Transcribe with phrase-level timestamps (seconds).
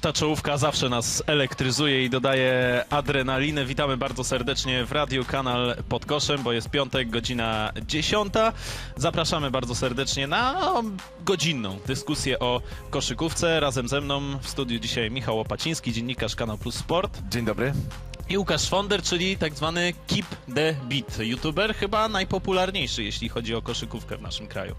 [0.00, 3.66] Ta czołówka zawsze nas elektryzuje i dodaje adrenaliny.
[3.66, 8.32] Witamy bardzo serdecznie w Radiu Kanal pod koszem, bo jest piątek, godzina 10.
[8.96, 10.72] Zapraszamy bardzo serdecznie na
[11.24, 13.60] godzinną dyskusję o koszykówce.
[13.60, 17.72] Razem ze mną w studiu dzisiaj Michał Łopaciński, dziennikarz Kanał Plus Sport Dzień dobry.
[18.28, 21.18] i Łukasz Fonder, czyli tak zwany Keep the Beat.
[21.18, 24.74] YouTuber chyba najpopularniejszy, jeśli chodzi o koszykówkę w naszym kraju.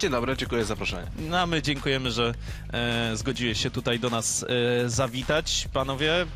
[0.00, 1.06] Dzień dobry, dziękuję za zaproszenie.
[1.18, 2.34] No, a my dziękujemy, że
[2.72, 4.42] e, zgodziłeś się tutaj do nas
[4.84, 5.68] e, zawitać.
[5.72, 6.26] Panowie, e,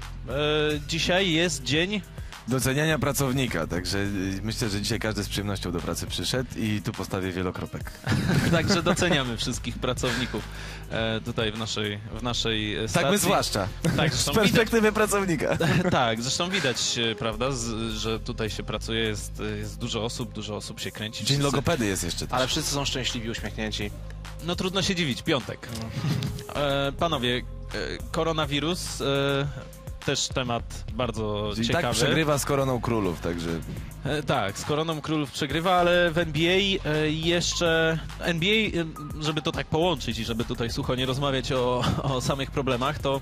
[0.88, 2.00] dzisiaj jest dzień.
[2.48, 6.92] Doceniania pracownika, także y, myślę, że dzisiaj każdy z przyjemnością do pracy przyszedł i tu
[6.92, 7.92] postawię wielokropek.
[8.52, 10.44] Także doceniamy wszystkich pracowników
[10.90, 13.02] e, tutaj w naszej, w naszej e, stacji.
[13.02, 13.68] Tak my zwłaszcza.
[13.96, 15.56] Tak, Z zresztą widać, perspektywy pracownika.
[15.90, 20.56] tak, zresztą widać, e, prawda, z, że tutaj się pracuje, jest, jest dużo osób, dużo
[20.56, 21.18] osób się kręci.
[21.18, 22.34] Dzień Wszyscy- logopedy jest jeszcze też.
[22.38, 23.90] Ale wszyscy są szczęśliwi, uśmiechnięci.
[24.44, 25.68] No trudno się dziwić, piątek.
[26.54, 27.42] E, panowie, e,
[28.10, 29.04] koronawirus, e,
[30.04, 31.82] też temat bardzo I ciekawy.
[31.82, 33.48] tak przegrywa z koroną królów, także
[34.04, 36.52] E, Tak, z Koroną Królów przegrywa, ale w NBA
[36.84, 37.98] e, jeszcze...
[38.20, 38.70] NBA, e,
[39.20, 43.20] żeby to tak połączyć i żeby tutaj sucho nie rozmawiać o, o samych problemach, to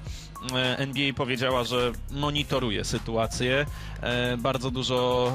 [0.79, 3.67] NBA powiedziała, że monitoruje sytuację.
[4.01, 5.33] E, Bardzo dużo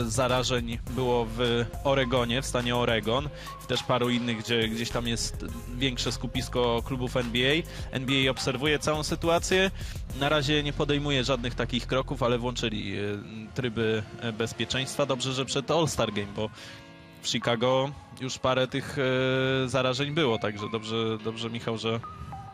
[0.00, 3.28] e, zarażeń było w Oregonie, w stanie Oregon,
[3.68, 5.44] też paru innych, gdzie gdzieś tam jest
[5.78, 7.54] większe skupisko klubów NBA.
[7.92, 9.70] NBA obserwuje całą sytuację.
[10.20, 13.00] Na razie nie podejmuje żadnych takich kroków, ale włączyli e,
[13.54, 15.06] tryby e, bezpieczeństwa.
[15.06, 16.50] Dobrze, że przed All-Star Game, bo
[17.22, 22.00] w Chicago już parę tych e, zarażeń było, także dobrze, dobrze Michał, że,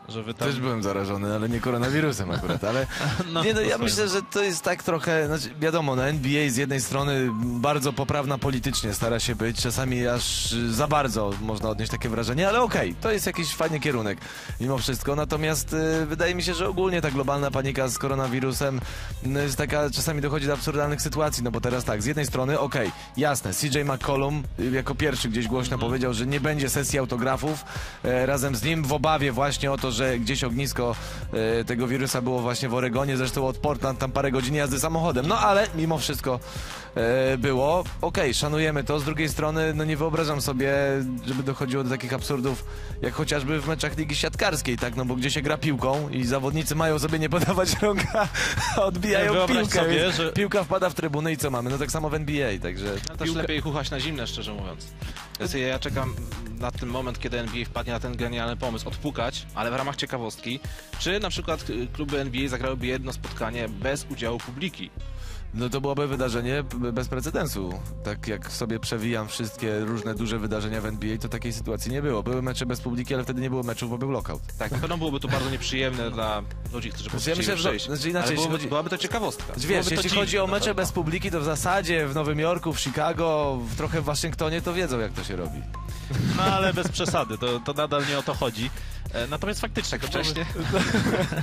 [0.09, 0.49] że wy tam...
[0.49, 2.87] też byłem zarażony, ale nie koronawirusem akurat, ale
[3.33, 6.57] No, nie, no, ja myślę, że to jest tak trochę, znaczy wiadomo, no NBA z
[6.57, 12.09] jednej strony bardzo poprawna politycznie stara się być, czasami aż za bardzo można odnieść takie
[12.09, 14.19] wrażenie, ale okej, to jest jakiś fajny kierunek
[14.61, 18.81] mimo wszystko, natomiast y, wydaje mi się, że ogólnie ta globalna panika z koronawirusem
[19.23, 22.59] no, jest taka, czasami dochodzi do absurdalnych sytuacji, no bo teraz tak, z jednej strony,
[22.59, 27.65] okej, jasne, CJ McCollum y, jako pierwszy gdzieś głośno powiedział, że nie będzie sesji autografów,
[28.05, 30.95] e, razem z nim w obawie właśnie o to, że gdzieś ognisko
[31.61, 35.27] e, tego wirusa było właśnie w Oregonie, zresztą od Portland tam parę godzin jazdy samochodem.
[35.27, 36.41] No ale mimo wszystko
[36.95, 37.85] e, było.
[38.01, 39.01] Okej, szanujemy to.
[39.01, 40.73] Z drugiej strony, no nie wyobrażam sobie,
[41.27, 42.65] żeby dochodziło do takich absurdów,
[43.03, 44.97] jak chociażby w meczach Ligi Siatkarskiej, tak?
[44.97, 48.29] No bo gdzie się gra piłką i zawodnicy mają sobie nie podawać rąk, a
[48.83, 49.79] odbijają Wyobraź piłkę.
[49.81, 51.71] sobie, że- Piłka wpada w trybunę i co mamy?
[51.71, 52.95] No tak samo w NBA, także...
[53.09, 54.87] No też Piłka- lepiej chuchać na zimne, szczerze mówiąc.
[55.71, 56.15] Ja czekam
[56.59, 60.61] na ten moment, kiedy NBA wpadnie na ten genialny pomysł, odpukać, ale w ramach ciekawostki,
[60.99, 64.91] czy na przykład y, kluby NBA zagrałyby jedno spotkanie bez udziału publiki.
[65.55, 67.73] No to byłoby wydarzenie bez precedensu.
[68.05, 72.23] Tak jak sobie przewijam wszystkie różne duże wydarzenia w NBA, to takiej sytuacji nie było.
[72.23, 74.43] Były mecze bez publiki, ale wtedy nie było meczów, bo był lockout.
[74.59, 76.43] Tak, na pewno byłoby to bardzo nieprzyjemne dla
[76.73, 77.87] ludzi, którzy po Znaczy, ja prostu myślę, przejść.
[77.87, 79.53] znaczy inaczej, byłoby, chodzi- byłaby to ciekawostka.
[79.57, 82.39] Wiesz, Byłoby to jeśli dziwne chodzi o mecze bez publiki, to w zasadzie w Nowym
[82.41, 85.63] Jorku, w Chicago, w, trochę w Waszyngtonie, to wiedzą jak to się robi.
[86.37, 88.71] No ale bez przesady, to, to nadal nie o to chodzi.
[89.15, 89.99] E, Natomiast faktycznie...
[89.99, 90.47] Tak to byłoby- wcześnie?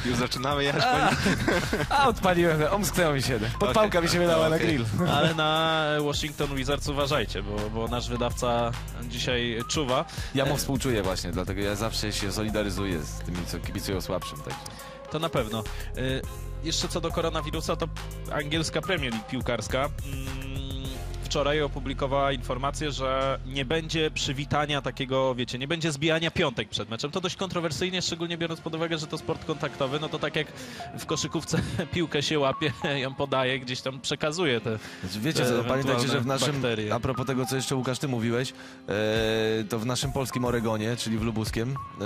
[0.10, 3.40] Już zaczynamy jechać po A, odpaliłem, omsknęło mi się.
[3.60, 4.68] Podpałka mi się wydała na Okej.
[4.68, 4.86] grill.
[5.18, 8.72] Ale na Washington Wizards uważajcie, bo, bo nasz wydawca
[9.04, 10.06] dzisiaj czuwa.
[10.36, 14.38] Ja mu współczuję właśnie, dlatego ja zawsze się solidaryzuję z tymi, co kibicują słabszym.
[14.38, 14.60] Także.
[15.12, 15.64] To na pewno.
[15.98, 16.22] Y,
[16.64, 17.88] Jeszcze co do koronawirusa, to
[18.34, 20.53] angielska Premier League piłkarska mm,
[21.34, 27.12] wczoraj opublikowała informację, że nie będzie przywitania takiego, wiecie, nie będzie zbijania piątek przed meczem.
[27.12, 30.48] To dość kontrowersyjnie, szczególnie biorąc pod uwagę, że to sport kontaktowy, no to tak jak
[31.00, 31.60] w koszykówce
[31.94, 32.72] piłkę się łapie,
[33.04, 34.80] ją podaje, gdzieś tam przekazuje te...
[35.02, 36.94] Znaczy, Wiecie Te pamiętajcie, że w naszym, bakterie.
[36.94, 38.54] a propos tego, co jeszcze Łukasz, ty mówiłeś,
[38.90, 38.94] e,
[39.70, 42.06] to w naszym polskim Oregonie, czyli w Lubuskiem, e,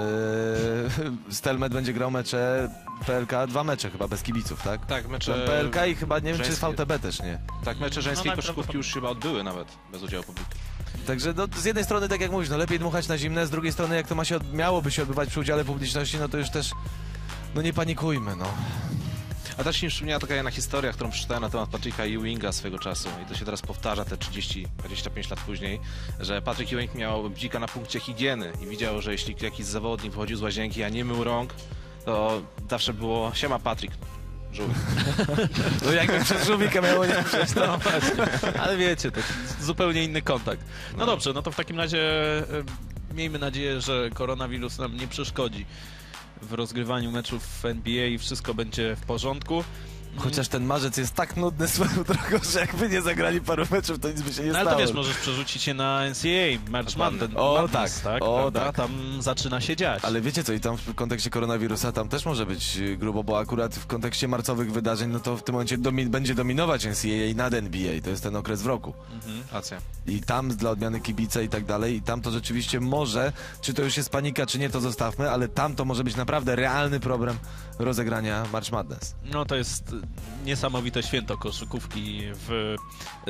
[1.29, 2.69] Stelmet będzie grał mecze
[3.05, 4.85] PLK, dwa mecze chyba, bez kibiców, tak?
[4.85, 6.67] Tak, mecze, PLK i chyba, nie wiem, czy żeńskie.
[6.67, 7.39] VTB też nie.
[7.65, 10.49] tak, mecze żeńskiej No, koszykówki już chyba odbyły nawet bez udziału publiki.
[11.07, 13.71] Także no, z jednej strony, tak jak mówisz, no lepiej dmuchać na zimne, z drugiej
[13.71, 16.71] strony, jak to ma się, miałoby się odbywać przy udziale publiczności, no to już też,
[17.55, 18.45] no nie panikujmy, no.
[19.57, 23.09] A też mi przypomniała taka jedna historia, którą przeczytałem na temat Patricka Ewinga swego czasu
[23.23, 25.79] i to się teraz powtarza te 30-25 lat później,
[26.19, 30.37] że Patrick Ewing miał bzika na punkcie higieny i widział, że jeśli jakiś zawodnik wychodził
[30.37, 31.53] z łazienki, a nie mył rąk,
[32.05, 33.97] to zawsze było siema Patrick.
[34.57, 34.77] Żółw.
[35.85, 37.79] No jakby przez żółwika miało nie przejść, no.
[38.63, 39.21] Ale wiecie, to
[39.61, 40.61] zupełnie inny kontakt.
[40.97, 41.99] No dobrze, no to w takim razie
[43.13, 45.65] miejmy nadzieję, że koronawirus nam nie przeszkodzi
[46.41, 49.63] w rozgrywaniu meczów w NBA i wszystko będzie w porządku.
[50.17, 54.09] Chociaż ten marzec jest tak nudny swoją drogą, że jakby nie zagrali paru meczów, to
[54.09, 54.69] nic by się nie No, stało.
[54.69, 57.19] ale to wiesz, możesz przerzucić się na NCAA, March Dokładnie.
[57.19, 58.59] Madness, O, Madness, tak, tak, o, prawda?
[58.65, 58.75] tak.
[58.75, 60.05] Tam zaczyna się dziać.
[60.05, 63.39] Ale wiecie co, i tam w kontekście koronawirusa tam też może być y, grubo, bo
[63.39, 67.53] akurat w kontekście marcowych wydarzeń, no to w tym momencie domi będzie dominować NCAA nad
[67.53, 68.93] NBA, to jest ten okres w roku.
[69.53, 69.77] Racja.
[70.07, 73.81] I tam dla odmiany kibice i tak dalej, i tam to rzeczywiście może, czy to
[73.83, 77.37] już jest panika, czy nie, to zostawmy, ale tam to może być naprawdę realny problem
[77.79, 79.15] rozegrania March Madness.
[79.25, 79.95] No to jest
[80.47, 82.75] niesamowite święto koszykówki w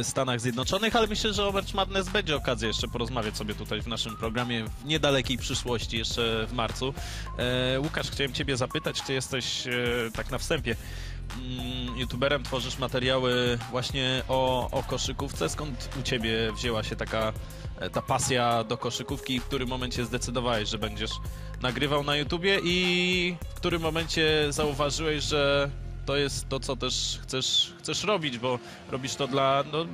[0.01, 3.87] Stanach Zjednoczonych, ale myślę, że o March Madness będzie okazja jeszcze porozmawiać sobie tutaj w
[3.87, 6.93] naszym programie w niedalekiej przyszłości, jeszcze w marcu.
[7.37, 9.71] E, Łukasz, chciałem ciebie zapytać, ty jesteś e,
[10.13, 10.75] tak na wstępie
[11.37, 15.49] mm, youtuberem, tworzysz materiały właśnie o, o koszykówce.
[15.49, 17.33] Skąd u ciebie wzięła się taka
[17.79, 21.11] e, ta pasja do koszykówki i w którym momencie zdecydowałeś, że będziesz
[21.61, 25.69] nagrywał na YouTubie i w którym momencie zauważyłeś, że
[26.07, 28.59] to jest to, co też chcesz, chcesz robić, bo
[28.91, 29.87] robisz to dla no, e,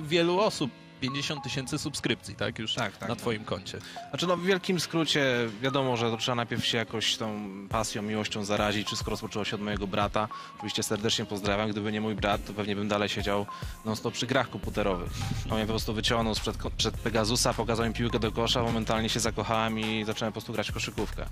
[0.00, 0.70] wielu osób.
[1.00, 2.58] 50 tysięcy subskrypcji, tak?
[2.58, 3.18] Już Tak, tak, na tak.
[3.18, 3.78] twoim koncie.
[4.10, 8.44] Znaczy no w wielkim skrócie wiadomo, że to trzeba najpierw się jakoś tą pasją, miłością
[8.44, 8.86] zarazić.
[8.86, 10.28] Wszystko rozpoczęło się od mojego brata.
[10.56, 11.70] Oczywiście serdecznie pozdrawiam.
[11.70, 13.46] Gdyby nie mój brat, to pewnie bym dalej siedział
[13.84, 15.10] non stop przy grach komputerowych.
[15.50, 19.20] On mnie po prostu wyciągnął sprzed, przed Pegasusa, pokazał mi piłkę do kosza, momentalnie się
[19.20, 21.26] zakochałem i zacząłem po prostu grać w koszykówkę.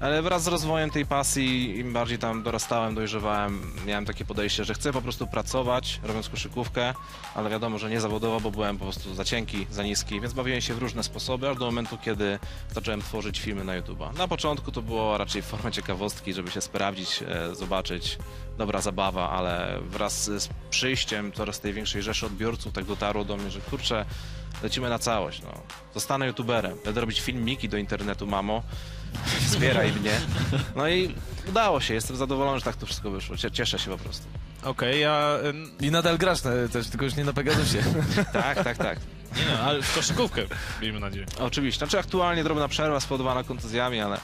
[0.00, 4.74] Ale wraz z rozwojem tej pasji, im bardziej tam dorastałem, dojrzewałem, miałem takie podejście, że
[4.74, 6.94] chcę po prostu pracować, robiąc koszykówkę,
[7.34, 10.60] ale wiadomo, że nie zawodowo, bo byłem po prostu za cienki, za niski, więc bawiłem
[10.60, 12.38] się w różne sposoby, aż do momentu, kiedy
[12.74, 14.18] zacząłem tworzyć filmy na YouTube'a.
[14.18, 18.18] Na początku to było raczej w formie ciekawostki, żeby się sprawdzić, e, zobaczyć,
[18.58, 23.50] dobra zabawa, ale wraz z przyjściem coraz tej większej rzeszy odbiorców tak dotarło do mnie,
[23.50, 24.04] że kurczę,
[24.62, 25.52] lecimy na całość, no.
[25.94, 28.62] Zostanę YouTuberem, będę robić filmiki do internetu, mamo,
[29.48, 30.20] wspieraj mnie.
[30.76, 31.14] No i
[31.48, 34.26] udało się, jestem zadowolony, że tak to wszystko wyszło, Cie- cieszę się po prostu.
[34.62, 35.36] Okej, ja...
[35.44, 37.78] ym, I nadal grasz e, też, tylko już nie na Pegasusie.
[38.32, 38.98] Tak, tak, tak.
[39.36, 40.42] Nie no, ale w koszykówkę,
[40.82, 41.26] miejmy nadzieję.
[41.40, 41.78] Oczywiście.
[41.78, 44.20] Znaczy aktualnie drobna przerwa spowodowana kontuzjami, ale e,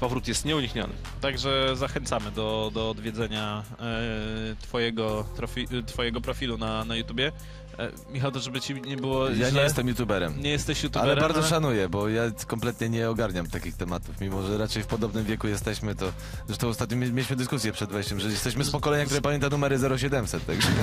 [0.00, 0.92] powrót jest nieunikniony.
[1.20, 7.32] Także zachęcamy do, do odwiedzenia e, twojego, trofi, twojego profilu na, na YouTubie.
[7.78, 10.40] E, Michał, to żeby ci nie było Ja źle, nie jestem youtuberem.
[10.42, 14.58] nie jesteś YouTuberem, Ale bardzo szanuję, bo ja kompletnie nie ogarniam takich tematów, mimo że
[14.58, 16.12] raczej w podobnym wieku jesteśmy, to
[16.46, 20.46] zresztą ostatnio mie- mieliśmy dyskusję przed wejściem, że jesteśmy z pokolenia, które pamięta numery 0700,
[20.46, 20.68] także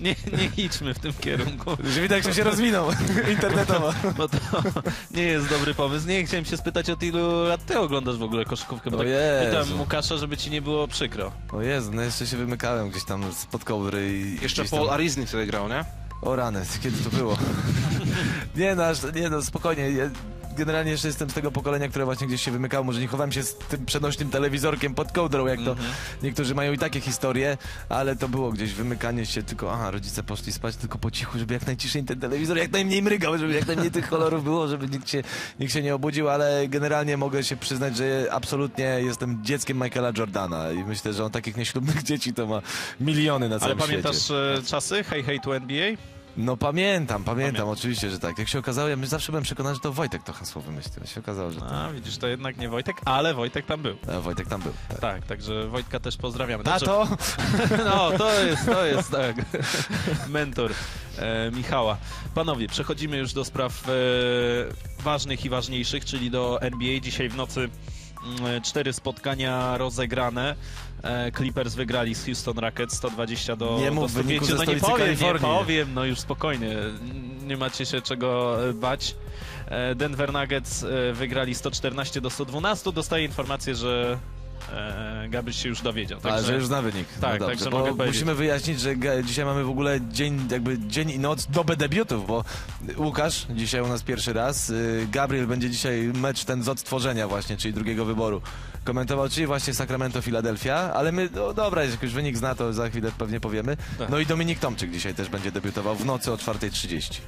[0.00, 2.88] Nie, nie idźmy w tym kierunku, że widać, jak się rozwinął
[3.34, 3.92] internetowo.
[4.16, 4.38] bo to
[5.10, 6.08] nie jest dobry pomysł.
[6.08, 9.08] Nie, chciałem się spytać, od ilu lat ty oglądasz w ogóle koszykówkę, bo O tak
[9.08, 9.46] Jezu.
[9.66, 11.32] pytam Łukasza, żeby ci nie było przykro.
[11.52, 14.42] O Jezu, no jeszcze się wymykałem gdzieś tam spod kołdry i...
[14.42, 14.94] Jeszcze Paul tam...
[15.18, 15.84] Arizny wtedy grał, nie?
[16.22, 17.38] O rany, kiedy to było?
[18.56, 18.84] nie no,
[19.14, 20.10] nie no, spokojnie.
[20.58, 22.84] Generalnie jeszcze jestem z tego pokolenia, które właśnie gdzieś się wymykało.
[22.84, 25.76] Może nie chowałem się z tym przenośnym telewizorkiem pod kołdrą, jak to
[26.22, 27.56] niektórzy mają i takie historie,
[27.88, 31.54] ale to było gdzieś wymykanie się tylko, aha, rodzice poszli spać tylko po cichu, żeby
[31.54, 35.10] jak najciszej ten telewizor jak najmniej mrygał, żeby jak najmniej tych kolorów było, żeby nikt
[35.10, 35.22] się,
[35.60, 40.72] nikt się nie obudził, ale generalnie mogę się przyznać, że absolutnie jestem dzieckiem Michaela Jordana
[40.72, 42.62] i myślę, że on takich nieślubnych dzieci to ma
[43.00, 44.54] miliony na Ale całym pamiętasz świecie.
[44.58, 45.86] e, czasy Hey Hey to NBA?
[46.36, 48.38] No pamiętam, pamiętam, oczywiście, że tak.
[48.38, 51.06] Jak się okazało, ja my zawsze byłem przekonany, że to Wojtek to hasło wymyślił.
[51.06, 51.70] się okazało, że to...
[51.70, 53.96] A, widzisz, to jednak nie Wojtek, ale Wojtek tam był.
[54.16, 54.72] A, Wojtek tam był.
[54.88, 55.00] Tak.
[55.00, 56.64] Tak, także Wojtka też pozdrawiamy.
[56.64, 57.08] Dobrze, Tato!
[57.84, 59.36] No, to jest, to jest, tak.
[60.28, 60.72] Mentor
[61.18, 61.96] e, Michała.
[62.34, 63.92] Panowie, przechodzimy już do spraw e,
[65.02, 67.00] ważnych i ważniejszych, czyli do NBA.
[67.00, 67.68] Dzisiaj w nocy
[68.40, 70.54] mm, cztery spotkania rozegrane.
[71.02, 74.26] E, Clippers wygrali z Houston Rockets 120 do Nie mów do 105.
[74.26, 75.58] wyniku ze No nie powiem, nie Kalifornii.
[75.58, 76.76] powiem, no już spokojnie.
[77.46, 79.14] Nie macie się czego e, bać.
[79.66, 82.92] E, Denver Nuggets wygrali 114 do 112.
[82.92, 84.18] Dostaję informację, że
[85.28, 86.20] Gabryś się już dowiedział.
[86.22, 87.08] Ale że już zna wynik.
[87.20, 88.16] Tak, no także mogę powiedzieć.
[88.16, 92.44] musimy wyjaśnić, że dzisiaj mamy w ogóle dzień, jakby dzień i noc, dobę debiutów, bo
[92.96, 97.56] Łukasz dzisiaj u nas pierwszy raz, y, Gabriel będzie dzisiaj mecz ten z odtworzenia właśnie,
[97.56, 98.42] czyli drugiego wyboru
[98.88, 103.12] komentował, czyli właśnie Sacramento, Philadelphia, ale my, no dobra, już wynik zna, to za chwilę
[103.18, 103.76] pewnie powiemy.
[103.98, 104.08] Tak.
[104.08, 107.20] No i Dominik Tomczyk dzisiaj też będzie debiutował w nocy o 4.30.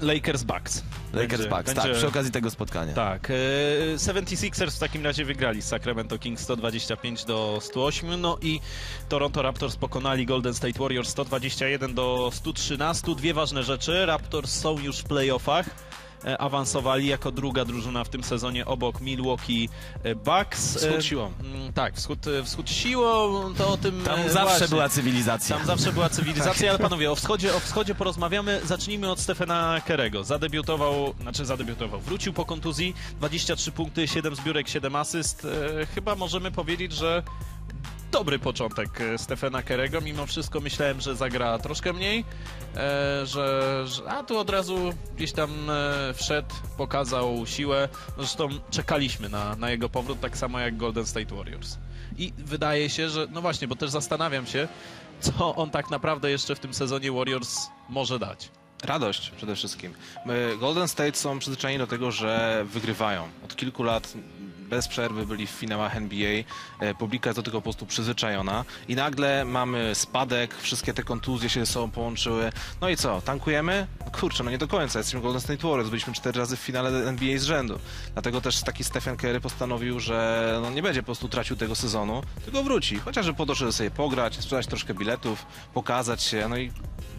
[0.00, 0.82] Lakers Bucks.
[1.12, 2.92] Lakers Będzie- Bucks, tak, będzie- przy okazji tego spotkania.
[2.94, 3.30] Tak.
[3.30, 3.34] E,
[3.98, 8.60] 76ers w takim razie wygrali z Sacramento Kings 125 do 108, no i
[9.08, 13.14] Toronto Raptors pokonali Golden State Warriors 121 do 113.
[13.14, 14.06] Dwie ważne rzeczy.
[14.06, 15.66] Raptors są już w playoffach.
[16.24, 19.68] E, Awansowali jako druga drużyna w tym sezonie obok Milwaukee
[20.02, 20.76] e, Bucks.
[20.76, 21.32] E, Wschód siłą.
[21.40, 24.68] mm, Tak, wschód, e, wschód siłą, to o tym Tam e, zawsze właśnie.
[24.68, 25.56] była cywilizacja.
[25.56, 28.60] Tam zawsze była cywilizacja, ale panowie, o wschodzie, o wschodzie porozmawiamy.
[28.64, 30.24] Zacznijmy od Stefana Kerego.
[30.24, 35.46] Zadebiutował, znaczy zadebiutował, wrócił po kontuzji, 23 punkty, 7 zbiórek, 7 asyst.
[35.80, 37.22] E, chyba możemy powiedzieć, że
[38.12, 40.00] dobry początek e, Stefana Kerego.
[40.00, 42.24] Mimo wszystko myślałem, że zagra troszkę mniej,
[42.76, 47.88] e, że, że a tu od razu gdzieś tam e, wszedł, pokazał siłę.
[48.18, 51.78] Zresztą czekaliśmy na, na jego powrót, tak samo jak Golden State Warriors.
[52.18, 54.68] I wydaje się, że no właśnie, bo też zastanawiam się,
[55.20, 58.50] co on tak naprawdę jeszcze w tym sezonie Warriors może dać.
[58.82, 59.94] Radość przede wszystkim.
[60.60, 63.28] Golden State są przyzwyczajeni do tego, że wygrywają.
[63.44, 64.14] Od kilku lat
[64.66, 66.42] bez przerwy byli w finałach NBA.
[66.80, 68.64] E, Publika jest do tego po prostu przyzwyczajona.
[68.88, 72.52] I nagle mamy spadek, wszystkie te kontuzje się ze sobą połączyły.
[72.80, 73.86] No i co, tankujemy?
[74.04, 74.98] No kurczę, no nie do końca.
[74.98, 75.88] Jesteśmy Golden State Warriors.
[75.90, 77.78] Byliśmy cztery razy w finale NBA z rzędu.
[78.12, 82.22] Dlatego też taki Stephen Curry postanowił, że no nie będzie po prostu tracił tego sezonu,
[82.44, 82.98] tylko wróci.
[82.98, 86.48] Chociażby po to, żeby sobie pograć, sprzedać troszkę biletów, pokazać się.
[86.48, 86.72] No i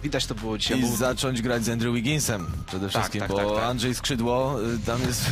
[0.03, 0.79] widać to było dzisiaj.
[0.79, 3.63] I Był- zacząć grać z Andrew Wigginsem przede wszystkim, tak, bo tak, tak.
[3.63, 5.25] Andrzej Skrzydło y, tam jest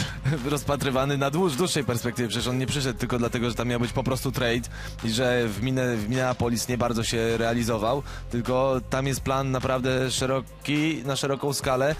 [0.44, 2.28] rozpatrywany na dłuż, dłuższej perspektywie.
[2.28, 4.68] Przecież on nie przyszedł tylko dlatego, że tam miał być po prostu trade
[5.04, 10.10] i że w, Minne, w Minneapolis nie bardzo się realizował, tylko tam jest plan naprawdę
[10.10, 11.94] szeroki, na szeroką skalę.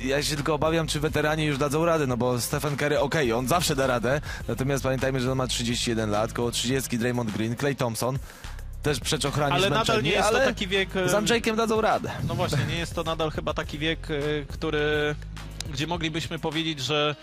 [0.00, 3.48] Ja się tylko obawiam, czy weterani już dadzą radę, no bo Stephen Curry, okej, on
[3.48, 7.74] zawsze da radę, natomiast pamiętajmy, że on ma 31 lat, koło 30 Draymond Green, Clay
[7.74, 8.18] Thompson,
[8.82, 10.96] też przeczochrani Ale nadal nie jest to ale taki wiek...
[10.96, 12.10] e, z Andrzejkiem dadzą radę.
[12.28, 14.14] No właśnie, nie jest to nadal chyba taki wiek, e,
[14.48, 15.14] który,
[15.72, 17.16] gdzie moglibyśmy powiedzieć, że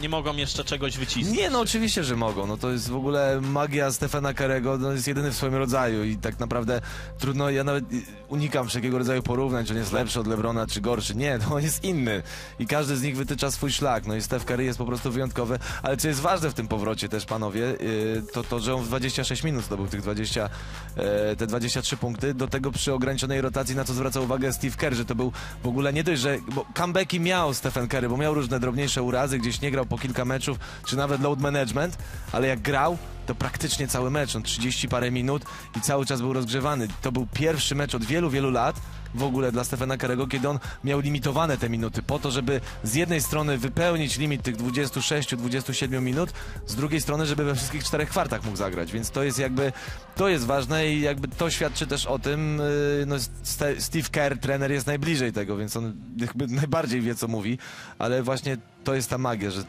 [0.00, 1.38] nie mogą jeszcze czegoś wycisnąć.
[1.38, 2.46] Nie, no oczywiście, że mogą.
[2.46, 6.16] No to jest w ogóle magia Stefana Karego, no jest jedyny w swoim rodzaju i
[6.16, 6.80] tak naprawdę
[7.18, 7.84] trudno, ja nawet
[8.28, 11.14] unikam wszelkiego rodzaju porównań, czy on jest lepszy od Lebrona, czy gorszy.
[11.14, 12.22] Nie, no on jest inny
[12.58, 14.06] i każdy z nich wytycza swój szlak.
[14.06, 17.08] No i Steph Curry jest po prostu wyjątkowy, ale co jest ważne w tym powrocie
[17.08, 20.48] też, panowie, y, to to, że on w 26 minut zdobył tych 20,
[20.96, 22.34] e, te 23 punkty.
[22.34, 25.32] Do tego przy ograniczonej rotacji, na co zwraca uwagę Steve Kerr, że to był
[25.62, 29.38] w ogóle nie dość, że bo comebacki miał Stephen Curry, bo miał różne drobniejsze urazy,
[29.38, 31.98] gdzieś nie grał po kilka meczów, czy nawet load management,
[32.32, 35.44] ale jak grał, to praktycznie cały mecz, on 30 parę minut
[35.76, 36.88] i cały czas był rozgrzewany.
[37.02, 38.80] To był pierwszy mecz od wielu, wielu lat
[39.14, 42.94] w ogóle dla Stefana Karego, kiedy on miał limitowane te minuty po to, żeby z
[42.94, 46.32] jednej strony wypełnić limit tych 26-27 minut,
[46.66, 49.72] z drugiej strony, żeby we wszystkich czterech kwartach mógł zagrać, więc to jest jakby,
[50.16, 52.58] to jest ważne i jakby to świadczy też o tym,
[52.98, 57.28] yy, no Ste- Steve Kerr, trener jest najbliżej tego, więc on jakby najbardziej wie, co
[57.28, 57.58] mówi,
[57.98, 59.64] ale właśnie to jest ta magia, że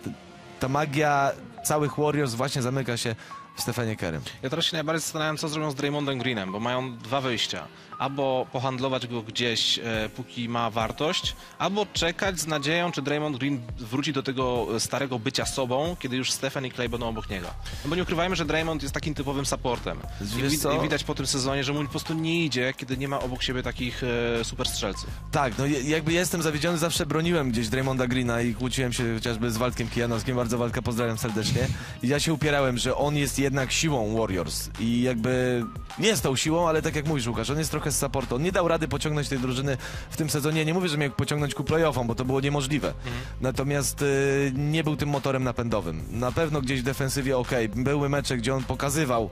[0.59, 1.31] ta magia
[1.65, 3.15] całych Warriors właśnie zamyka się
[3.55, 4.21] Stefanie Kerrym.
[4.41, 7.67] Ja teraz się najbardziej zastanawiam, co zrobią z Draymondem Greenem, bo mają dwa wyjścia.
[7.99, 13.61] Albo pohandlować go gdzieś, e, póki ma wartość, albo czekać z nadzieją, czy Draymond Green
[13.79, 17.47] wróci do tego e, starego bycia sobą, kiedy już Stephen i Clay będą obok niego.
[17.83, 19.99] No bo nie ukrywajmy, że Draymond jest takim typowym supportem.
[20.21, 20.75] I, wi-?
[20.77, 23.43] I widać po tym sezonie, że mu po prostu nie idzie, kiedy nie ma obok
[23.43, 24.03] siebie takich
[24.39, 25.09] e, super strzelców.
[25.31, 29.57] Tak, no jakby jestem zawiedziony, zawsze broniłem gdzieś Draymonda Greena i kłóciłem się chociażby z
[29.57, 31.67] Waldkiem Kijanowskim, bardzo Waldka pozdrawiam serdecznie.
[32.03, 35.63] I ja się upierałem, że on jest jednak siłą Warriors i jakby
[35.99, 38.35] jest tą siłą, ale tak jak mówisz Łukasz, on jest trochę z supportu.
[38.35, 39.77] On nie dał rady pociągnąć tej drużyny
[40.09, 40.65] w tym sezonie.
[40.65, 42.93] Nie mówię, że miał pociągnąć ku playoffom, bo to było niemożliwe.
[43.41, 46.03] Natomiast y, nie był tym motorem napędowym.
[46.11, 49.29] Na pewno gdzieś w defensywie okej, były mecze, gdzie on pokazywał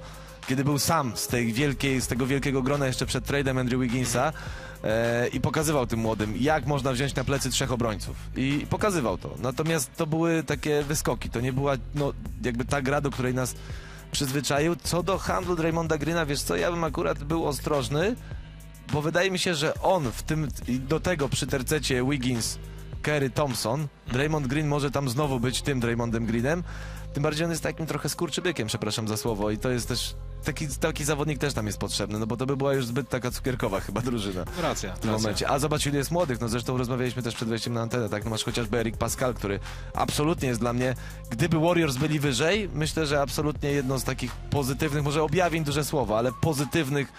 [0.50, 4.34] kiedy był sam z tej wielkiej, z tego wielkiego grona jeszcze przed tradem Andrew Wigginsa
[4.84, 8.16] e, i pokazywał tym młodym, jak można wziąć na plecy trzech obrońców.
[8.36, 9.36] I pokazywał to.
[9.40, 11.30] Natomiast to były takie wyskoki.
[11.30, 12.14] To nie była no,
[12.44, 13.56] jakby ta gra, do której nas
[14.12, 14.76] przyzwyczaił.
[14.84, 18.16] Co do handlu Draymonda Greena, wiesz co, ja bym akurat był ostrożny,
[18.94, 22.60] bo wydaje mi się, że on w tym, do tego przy tercecie Wiggins,
[23.02, 26.64] Kerry, Thompson, Draymond Green może tam znowu być tym Draymondem Greenem,
[27.14, 30.68] tym bardziej on jest takim trochę skurczybykiem, przepraszam za słowo i to jest też, taki,
[30.68, 33.80] taki zawodnik też tam jest potrzebny, no bo to by była już zbyt taka cukierkowa
[33.80, 34.94] chyba drużyna Racja.
[34.94, 35.50] w tym momencie.
[35.50, 36.42] A zobacz, ile jest młodych.
[36.42, 38.24] No zresztą rozmawialiśmy też przed wejściem na antenę, tak?
[38.24, 39.60] No masz chociażby Eric Pascal, który
[39.94, 40.96] absolutnie jest dla mnie,
[41.30, 46.18] gdyby Warriors byli wyżej, myślę, że absolutnie jedno z takich pozytywnych, może objawień duże słowo,
[46.18, 47.12] ale pozytywnych,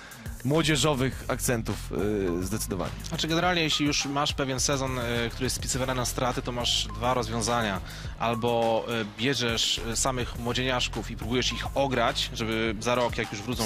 [0.45, 2.93] młodzieżowych akcentów yy, zdecydowanie.
[3.09, 6.89] Znaczy generalnie jeśli już masz pewien sezon, e, który jest spisywany na straty, to masz
[6.97, 7.81] dwa rozwiązania.
[8.19, 13.65] Albo e, bierzesz samych młodzieniaszków i próbujesz ich ograć, żeby za rok, jak już wrócą,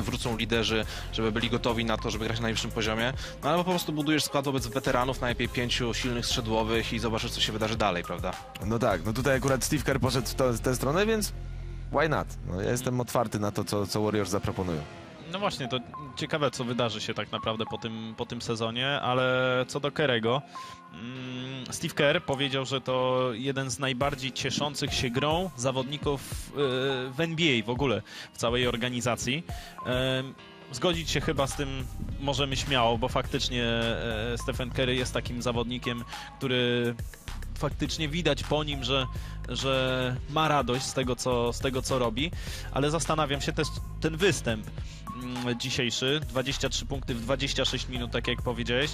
[0.00, 3.12] wrócą liderzy, żeby byli gotowi na to, żeby grać na najwyższym poziomie.
[3.44, 7.40] No albo po prostu budujesz skład wobec weteranów, najlepiej pięciu silnych skrzydłowych i zobaczysz, co
[7.40, 8.32] się wydarzy dalej, prawda?
[8.64, 11.32] No tak, no tutaj akurat Steve Kerr poszedł w, to, w tę stronę, więc
[11.92, 12.28] why not?
[12.46, 14.80] No, ja jestem otwarty na to, co, co Warriors zaproponują.
[15.32, 15.78] No właśnie, to
[16.16, 20.42] ciekawe, co wydarzy się tak naprawdę po tym, po tym sezonie, ale co do Kerego,
[20.92, 26.54] mm, Steve Kerr powiedział, że to jeden z najbardziej cieszących się grą zawodników e,
[27.10, 28.02] w NBA w ogóle,
[28.32, 29.42] w całej organizacji.
[29.86, 30.34] Em,
[30.72, 31.86] Zgodzić się chyba z tym
[32.20, 36.04] możemy śmiało, bo faktycznie e, Stephen Curry jest takim zawodnikiem,
[36.38, 36.94] który
[37.58, 39.06] faktycznie widać po nim, że,
[39.48, 42.30] że ma radość z tego, co, z tego, co robi,
[42.72, 43.68] ale zastanawiam się też
[44.00, 44.66] ten występ
[45.56, 48.90] dzisiejszy, 23 punkty w 26 minut, tak jak powiedziałeś.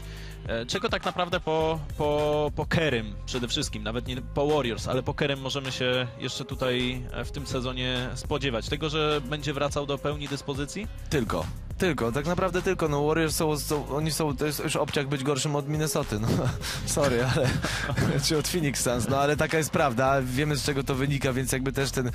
[0.46, 5.02] E, Czego tak naprawdę po, po, po Kerem przede wszystkim, nawet nie po Warriors, ale
[5.02, 8.68] po Kerem możemy się jeszcze tutaj e, w tym sezonie spodziewać?
[8.68, 10.86] Tego, że będzie wracał do pełni dyspozycji?
[11.10, 11.46] Tylko.
[11.78, 12.88] Tylko, tak naprawdę tylko.
[12.88, 16.28] No Warriors są, są oni są, to jest już obciach być gorszym od Minnesoty, no
[16.86, 17.48] sorry, ale
[18.24, 21.52] czy od Phoenix Suns, no ale taka jest prawda, wiemy z czego to wynika, więc
[21.52, 22.10] jakby też ten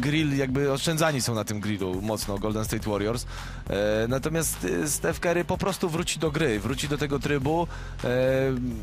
[0.00, 3.26] grill, jakby oszczędzani są na tym grillu mocno Golden State Warriors.
[3.70, 7.66] E, natomiast e, Steph Curry po prostu wróci do gry, wróci do tego trybu,
[8.04, 8.08] e,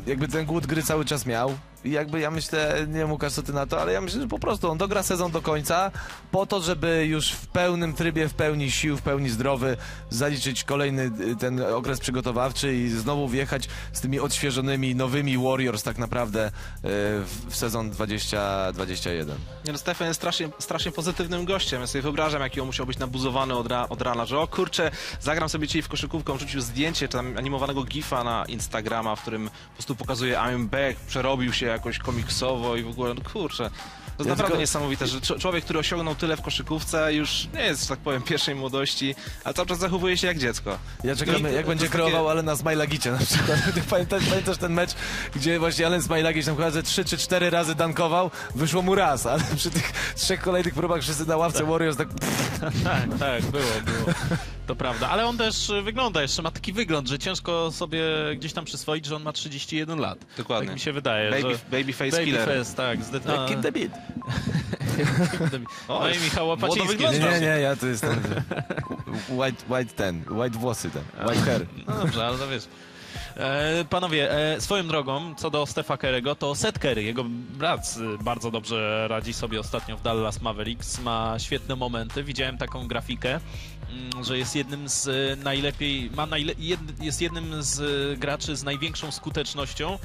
[0.06, 1.54] jakby ten głód gry cały czas miał
[1.86, 4.38] i jakby ja myślę, nie Łukasz co ty na to, ale ja myślę, że po
[4.38, 5.90] prostu on dogra sezon do końca
[6.30, 9.76] po to, żeby już w pełnym trybie, w pełni sił, w pełni zdrowy
[10.10, 15.98] zaliczyć kolejny y, ten okres przygotowawczy i znowu wjechać z tymi odświeżonymi, nowymi Warriors tak
[15.98, 16.50] naprawdę y,
[17.48, 19.36] w sezon 2021.
[19.64, 21.80] Nie no, Stefan jest strasznie, strasznie pozytywnym gościem.
[21.80, 24.90] Ja sobie wyobrażam, jaki on musiał być nabuzowany od, ra, od rana, że o kurczę,
[25.20, 29.74] zagram sobie dzisiaj w koszykówkę, rzucił zdjęcie tam animowanego gifa na Instagrama, w którym po
[29.74, 33.70] prostu pokazuje I'm back, przerobił się jakoś komiksowo i w ogóle, no kurczę.
[34.16, 37.60] To jest Ja naprawdę tylko- niesamowite, że człowiek, który osiągnął tyle w koszykówce, już nie
[37.60, 40.78] jest, że tak powiem, pierwszej młodości, ale cały czas zachowuje się jak dziecko.
[41.04, 43.58] Ja czekam, i jak będzie takie- kreował Alena Smajlagicie na przykład.
[43.90, 44.90] Pamiętasz, pamiętasz ten mecz,
[45.34, 49.26] gdzie właśnie Alen Smajlagic tam chyba ze 3 czy 4 razy dankował, wyszło mu raz,
[49.26, 52.08] ale przy tych trzech kolejnych próbach wszyscy na ławce Warriors tak...
[52.84, 54.14] Tak, tak, było, było.
[54.66, 58.02] To prawda, ale on też y, wygląda, jeszcze ma taki wygląd, że ciężko sobie
[58.36, 60.18] gdzieś tam przyswoić, że on ma 31 lat.
[60.36, 60.66] Dokładnie.
[60.66, 61.58] Tak mi się wydaje, Baby, że...
[61.70, 62.48] babyface killer.
[62.48, 63.04] Babyface, tak.
[63.04, 63.20] Zde...
[63.48, 63.90] Keep the beat.
[65.88, 66.88] No i Michał Łapaciński.
[66.88, 67.18] wygląda.
[67.18, 68.20] Nie, nie, nie, ja to jestem
[69.28, 71.66] white, white ten, white włosy ten, white hair.
[71.86, 72.64] No dobrze, ale to wiesz.
[73.36, 77.24] E, panowie, e, swoją drogą, co do Stefa Kerego, to Seth Curry, jego
[77.58, 82.88] brat y, bardzo dobrze radzi sobie ostatnio w Dallas Mavericks, ma świetne momenty, widziałem taką
[82.88, 83.40] grafikę,
[83.90, 88.56] mm, że jest jednym z y, najlepiej, ma najle, jed, jest jednym z y, graczy
[88.56, 89.98] z największą skutecznością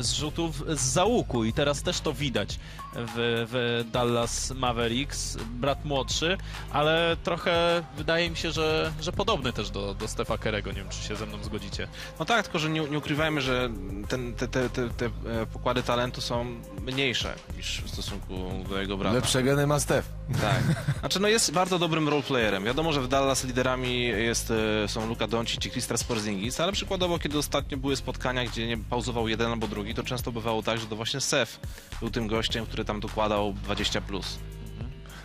[0.00, 2.58] z rzutów z załuku i teraz też to widać
[2.94, 6.38] w, w Dallas Mavericks, brat młodszy,
[6.72, 10.88] ale trochę wydaje mi się, że, że podobny też do, do Stefa Kerego, nie wiem
[10.88, 11.88] czy się ze mną zgodzicie.
[12.18, 13.70] No tak, tylko że nie, nie ukrywajmy, że
[14.08, 15.10] ten, te, te, te, te e,
[15.52, 16.46] pokłady talentu są
[16.86, 18.34] mniejsze niż w stosunku
[18.68, 19.14] do jego brata.
[19.14, 20.08] Lepsze geny ma Steph.
[20.40, 20.62] Tak.
[21.00, 22.64] Znaczy, no jest bardzo dobrym roleplayerem.
[22.64, 24.52] Wiadomo, że w Dallas liderami jest,
[24.84, 28.78] e, są Luka Doncic i Kristaps Porzingis, ale przykładowo, kiedy ostatnio były spotkania, gdzie nie
[28.78, 31.60] pauzował jeden albo drugi, to często bywało tak, że to właśnie Seth
[32.00, 34.00] był tym gościem, który tam dokładał 20+.
[34.00, 34.38] Plus.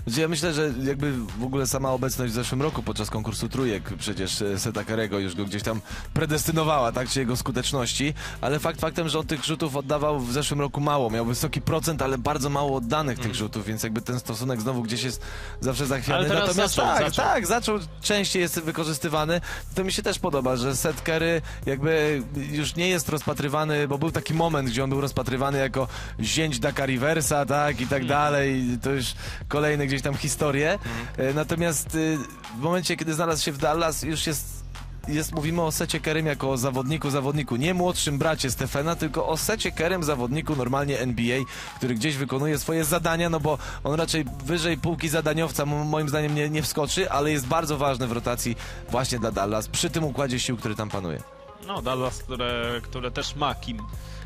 [0.07, 3.83] Znaczy, ja myślę, że jakby w ogóle sama obecność w zeszłym roku podczas konkursu trójek
[3.99, 5.81] przecież e, Seta Karego już go gdzieś tam
[6.13, 10.61] predestynowała, tak, czy jego skuteczności, ale fakt faktem, że on tych rzutów oddawał w zeszłym
[10.61, 14.61] roku mało, miał wysoki procent, ale bardzo mało oddanych tych rzutów, więc jakby ten stosunek
[14.61, 15.21] znowu gdzieś jest
[15.61, 16.29] zawsze zachwiany.
[16.29, 17.25] Natomiast zaczął, tak, zaczął.
[17.25, 19.41] tak, zaczął, częściej jest wykorzystywany.
[19.75, 24.11] To mi się też podoba, że Set Curry jakby już nie jest rozpatrywany, bo był
[24.11, 25.87] taki moment, gdzie on był rozpatrywany jako
[26.19, 28.61] zięć Daka Riversa, tak, i tak dalej.
[28.73, 29.05] I to już
[29.47, 30.79] kolejne gdzieś tam historie.
[31.17, 32.17] E, Natomiast y,
[32.57, 34.65] w momencie, kiedy znalazł się w Dallas, już jest
[35.07, 39.37] jest, mówimy o Secie Kerem jako o zawodniku, zawodniku, nie młodszym bracie Stefana, tylko o
[39.37, 41.39] Secie Kerem, zawodniku normalnie NBA,
[41.77, 46.49] który gdzieś wykonuje swoje zadania, no bo on raczej wyżej półki zadaniowca moim zdaniem nie,
[46.49, 48.55] nie wskoczy, ale jest bardzo ważny w rotacji
[48.89, 51.19] właśnie dla Dallas, przy tym układzie sił, który tam panuje.
[51.67, 53.77] No, Dallas, które, które też ma kim,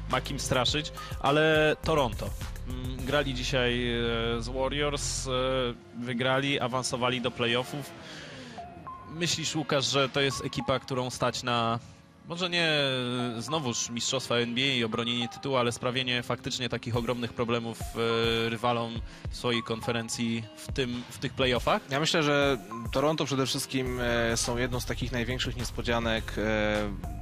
[0.10, 0.92] ma kim straszyć,
[1.22, 2.30] ale Toronto.
[2.70, 5.32] Mm, Grali dzisiaj e, z Warriors, e,
[6.00, 7.92] wygrali, awansowali do playoffów.
[9.12, 11.80] Myślisz, Łukasz, że to jest ekipa, którą stać na
[12.30, 12.70] może nie
[13.38, 19.02] e, znowuż mistrzostwa NBA i obronienie tytułu, ale sprawienie faktycznie takich ogromnych problemów e, rywalom
[19.30, 21.82] w swojej konferencji w, tym, w tych playoffach?
[21.90, 22.58] Ja myślę, że
[22.92, 26.36] Toronto przede wszystkim e, są jedną z takich największych niespodzianek,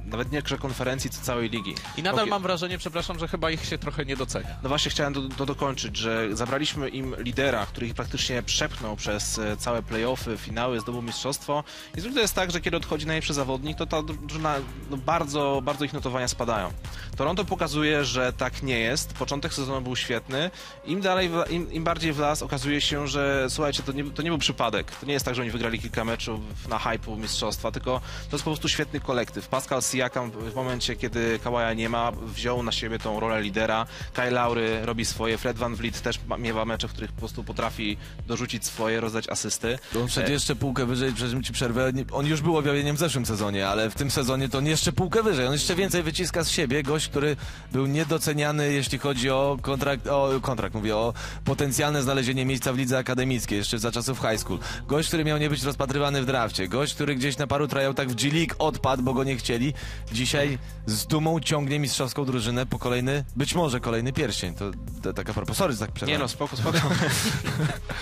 [0.06, 1.74] nawet nie że konferencji, co całej ligi.
[1.96, 4.48] I nadal mam wrażenie, przepraszam, że chyba ich się trochę nie docenia.
[4.62, 9.82] No właśnie chciałem to, dokończyć, że zabraliśmy im lidera, który ich praktycznie przepchnął przez całe
[9.82, 11.64] playoffy, finały, zdobył mistrzostwo.
[11.96, 14.54] I zwykle jest tak, że kiedy odchodzi najlepszy zawodnik, to ta drużyna
[14.90, 16.72] no bardzo, bardzo ich notowania spadają.
[17.16, 19.12] Toronto pokazuje, że tak nie jest.
[19.12, 20.50] Początek sezonu był świetny.
[20.84, 24.30] Im dalej, im, im bardziej w las okazuje się, że słuchajcie, to nie, to nie
[24.30, 24.90] był przypadek.
[24.90, 28.44] To nie jest tak, że oni wygrali kilka meczów na hype'u mistrzostwa, tylko to jest
[28.44, 29.48] po prostu świetny kolektyw.
[29.48, 33.86] Pascal Siakam w momencie, kiedy Kawaja nie ma, wziął na siebie tą rolę lidera.
[34.12, 37.96] Kyle Lowry robi swoje, Fred Van Vliet też miewa mecze, w których po prostu potrafi
[38.26, 39.78] dorzucić swoje, rozdać asysty.
[40.00, 41.92] On wszedł jeszcze półkę wyżej, przepraszam ci przerwę.
[41.92, 44.87] Nie- On już był objawieniem w zeszłym sezonie, ale w tym sezonie to on jeszcze
[44.92, 45.46] półkę wyżej.
[45.46, 46.82] On jeszcze więcej wyciska z siebie.
[46.82, 47.36] Gość, który
[47.72, 52.98] był niedoceniany, jeśli chodzi o kontrakt, o kontrakt, mówię, o potencjalne znalezienie miejsca w lidze
[52.98, 54.58] akademickiej, jeszcze za czasów high school.
[54.86, 56.68] Gość, który miał nie być rozpatrywany w drafcie.
[56.68, 59.74] Gość, który gdzieś na paru tryoutach w G League odpadł, bo go nie chcieli.
[60.12, 64.54] Dzisiaj z dumą ciągnie mistrzowską drużynę po kolejny, być może kolejny pierścień.
[64.54, 64.70] To,
[65.02, 65.56] to taka propos.
[65.56, 66.20] Sorry, że tak Nie przerwałem.
[66.20, 66.78] no, spoko, spoko.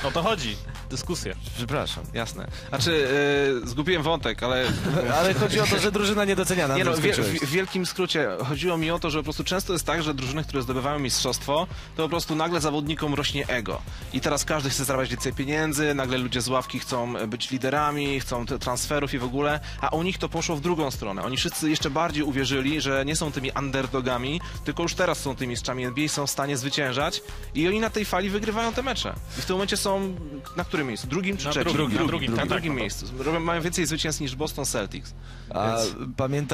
[0.04, 0.56] O to chodzi.
[0.90, 1.34] Dyskusja.
[1.56, 2.04] Przepraszam.
[2.14, 2.46] Jasne.
[2.68, 3.08] Znaczy,
[3.62, 4.64] yy, zgubiłem wątek, ale
[5.18, 6.65] Ale chodzi o to, że drużyna niedoceniana.
[6.74, 7.00] Nie no, w,
[7.46, 10.44] w wielkim skrócie chodziło mi o to, że po prostu często jest tak, że drużyny,
[10.44, 13.82] które zdobywają mistrzostwo, to po prostu nagle zawodnikom rośnie ego.
[14.12, 18.20] I teraz każdy chce zarabiać więcej pieniędzy, nagle ludzie z ławki chcą e, być liderami,
[18.20, 21.22] chcą transferów i w ogóle, a u nich to poszło w drugą stronę.
[21.22, 25.50] Oni wszyscy jeszcze bardziej uwierzyli, że nie są tymi underdogami, tylko już teraz są tymi
[25.50, 27.22] mistrzami NBA, są w stanie zwyciężać
[27.54, 29.14] i oni na tej fali wygrywają te mecze.
[29.38, 30.14] I w tym momencie są
[30.56, 31.06] na którym miejscu?
[31.06, 31.72] Drugim czy Na trzecim?
[31.72, 33.06] drugim, na drugim, na tak, drugim tak, no to- miejscu.
[33.24, 35.14] Robią- Mają więcej zwycięstw niż Boston Celtics.
[35.50, 35.94] A Więc-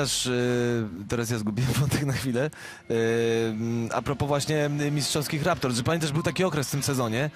[0.02, 2.50] pamiętasz, y, teraz ja zgubiłem wątek na chwilę,
[2.90, 3.54] y,
[3.92, 7.30] a propos właśnie mistrzowskich Raptors, że pamiętasz, był taki okres w tym sezonie,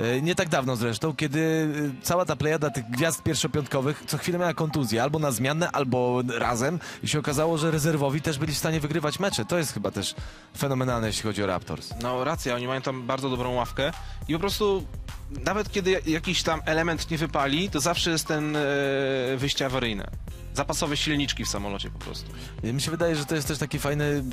[0.00, 1.68] y, nie tak dawno zresztą, kiedy
[2.02, 6.78] cała ta plejada tych gwiazd pierwszopiątkowych co chwilę miała kontuzję, albo na zmianę, albo razem
[7.02, 9.44] i się okazało, że rezerwowi też byli w stanie wygrywać mecze.
[9.44, 10.14] To jest chyba też
[10.58, 11.90] fenomenalne, jeśli chodzi o Raptors.
[12.02, 13.92] No racja, oni mają tam bardzo dobrą ławkę
[14.28, 14.84] i po prostu
[15.44, 18.60] nawet kiedy jakiś tam element nie wypali, to zawsze jest ten e,
[19.36, 20.10] wyjście awaryjne.
[20.54, 22.30] Zapasowe silniczki w samolocie po prostu.
[22.62, 24.24] Mi się wydaje, że to jest też taki fajny,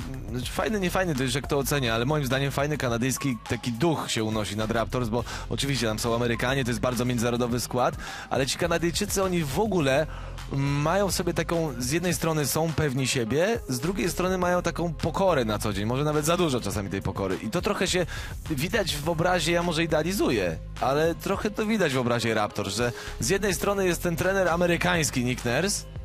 [0.50, 4.10] fajny, nie fajny, to już jak to ocenia, ale moim zdaniem fajny kanadyjski taki duch
[4.10, 7.96] się unosi nad Raptors, bo oczywiście tam są Amerykanie, to jest bardzo międzynarodowy skład,
[8.30, 10.06] ale ci Kanadyjczycy, oni w ogóle
[10.52, 15.44] mają sobie taką, z jednej strony są pewni siebie, z drugiej strony mają taką pokorę
[15.44, 17.38] na co dzień, może nawet za dużo czasami tej pokory.
[17.42, 18.06] I to trochę się
[18.50, 23.28] widać w obrazie, ja może idealizuję, ale trochę to widać w obrazie Raptors, że z
[23.28, 25.97] jednej strony jest ten trener amerykański Nick Nurse,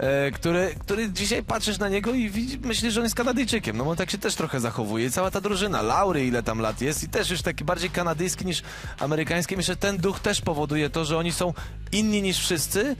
[0.00, 2.30] e, który, który dzisiaj patrzysz na niego i
[2.62, 5.06] myślisz, że on jest Kanadyjczykiem, no on tak się też trochę zachowuje.
[5.06, 8.46] I cała ta drużyna, Laury ile tam lat jest i też już taki bardziej kanadyjski
[8.46, 8.62] niż
[8.98, 9.56] amerykański.
[9.56, 11.54] Myślę, że ten duch też powoduje to, że oni są
[11.92, 12.96] inni niż wszyscy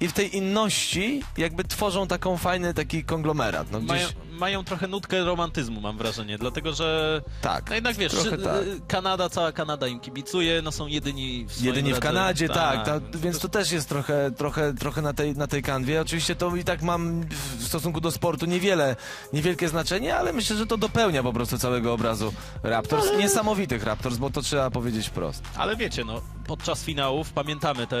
[0.00, 3.70] i w tej inności jakby tworzą taką fajny taki konglomerat.
[3.70, 3.88] No gdzieś...
[3.88, 7.68] Mają, mają trochę nutkę romantyzmu, mam wrażenie, dlatego że Tak.
[7.68, 8.62] no jednak wiesz, trochę tak.
[8.62, 12.00] y, Kanada, cała Kanada im kibicuje, no są jedyni w Jedyni w.
[12.00, 16.00] Kanadzie, tak, ta, więc to też jest trochę, trochę, trochę na, tej, na tej kanwie.
[16.00, 17.22] Oczywiście to i tak mam
[17.58, 18.96] w stosunku do sportu niewiele,
[19.32, 23.06] niewielkie znaczenie, ale myślę, że to dopełnia po prostu całego obrazu Raptors.
[23.18, 25.42] Niesamowitych Raptors, bo to trzeba powiedzieć wprost.
[25.56, 27.96] Ale wiecie, no, podczas finałów pamiętamy te,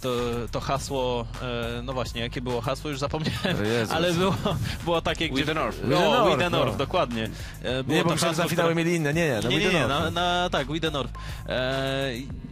[0.00, 0.10] to,
[0.50, 3.94] to hasło, e, no właśnie, jakie było hasło, już zapomniałem, Jezus.
[3.94, 4.34] ale było,
[4.84, 5.53] było takie, gdzie...
[5.54, 5.78] the North.
[5.84, 6.78] No, We the We North, the North, no.
[6.78, 7.28] dokładnie.
[7.62, 9.14] E, było Nie, bo myślałem, że finały mieli inne.
[9.14, 10.04] Nie, nie, no nie, We nie, nie, North.
[10.04, 11.12] na, na, tak, We the North.
[11.48, 12.10] E,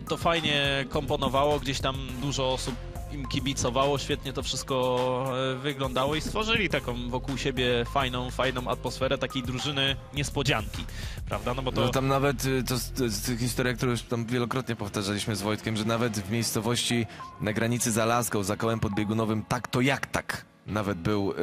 [0.08, 2.74] to fajnie komponowało, gdzieś tam dużo osób
[3.12, 9.18] im kibicowało, świetnie to wszystko e, wyglądało i stworzyli taką wokół siebie fajną, fajną atmosferę
[9.18, 10.84] takiej drużyny niespodzianki,
[11.28, 11.54] prawda?
[11.54, 11.80] No bo to...
[11.80, 15.84] No tam nawet y, to, to historii, które już tam wielokrotnie powtarzaliśmy z Wojtkiem, że
[15.84, 17.06] nawet w miejscowości
[17.40, 20.51] na granicy z Alaską, za kołem podbiegunowym, tak to jak tak.
[20.66, 21.34] Nawet był y,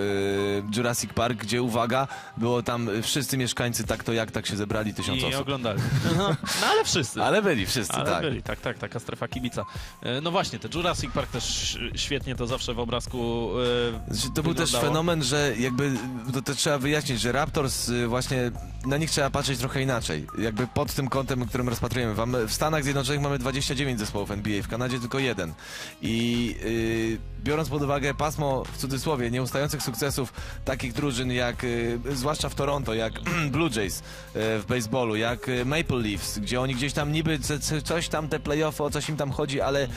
[0.76, 4.94] Jurassic Park, gdzie uwaga, było tam y, wszyscy mieszkańcy tak to jak tak się zebrali
[4.94, 5.42] tysiąc I osób.
[5.42, 5.80] oglądali.
[6.18, 6.30] No,
[6.62, 7.24] no ale wszyscy.
[7.24, 8.22] Ale byli wszyscy, Ale tak.
[8.22, 9.66] byli, tak, tak, taka strefa kibica.
[10.02, 13.50] E, No właśnie, te Jurassic Park też świetnie to zawsze w obrazku
[14.10, 14.94] e, Znaczy, To był też wyglądało.
[14.94, 15.92] fenomen, że jakby,
[16.34, 18.52] to, to trzeba wyjaśnić, że Raptors y, właśnie,
[18.86, 20.28] na nich trzeba patrzeć trochę inaczej.
[20.38, 22.14] Jakby pod tym kątem, którym rozpatrujemy.
[22.14, 25.54] W, Am- w Stanach Zjednoczonych mamy 29 zespołów NBA, w Kanadzie tylko jeden.
[26.02, 30.34] I y, biorąc pod uwagę pasmo, w cudzysłowie, nieustających sukcesów
[30.66, 33.14] takich drużyn jak, y, zwłaszcza w Toronto, jak
[33.52, 34.02] Blue Jays y,
[34.34, 37.40] w baseballu, jak y, Maple Leafs, gdzie oni gdzieś tam niby
[37.84, 39.88] coś tam, te playoffy, o coś im tam chodzi, ale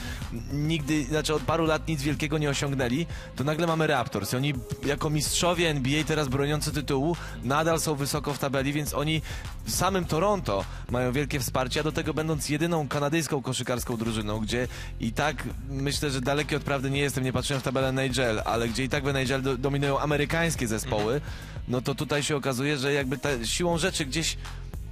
[0.53, 4.55] nigdy, znaczy od paru lat nic wielkiego nie osiągnęli, to nagle mamy Raptors i oni
[4.85, 9.23] jako mistrzowie NBA teraz broniący tytułu nadal są wysoko w tabeli, więc oni
[9.65, 14.69] w samym Toronto mają wielkie wsparcie, a do tego będąc jedyną kanadyjską koszykarską drużyną, gdzie
[15.01, 18.69] i tak myślę, że daleki od prawdy nie jestem, nie patrzyłem w tabelę NHL, ale
[18.69, 21.21] gdzie i tak w NHL do, dominują amerykańskie zespoły,
[21.69, 24.37] no to tutaj się okazuje, że jakby ta, siłą rzeczy gdzieś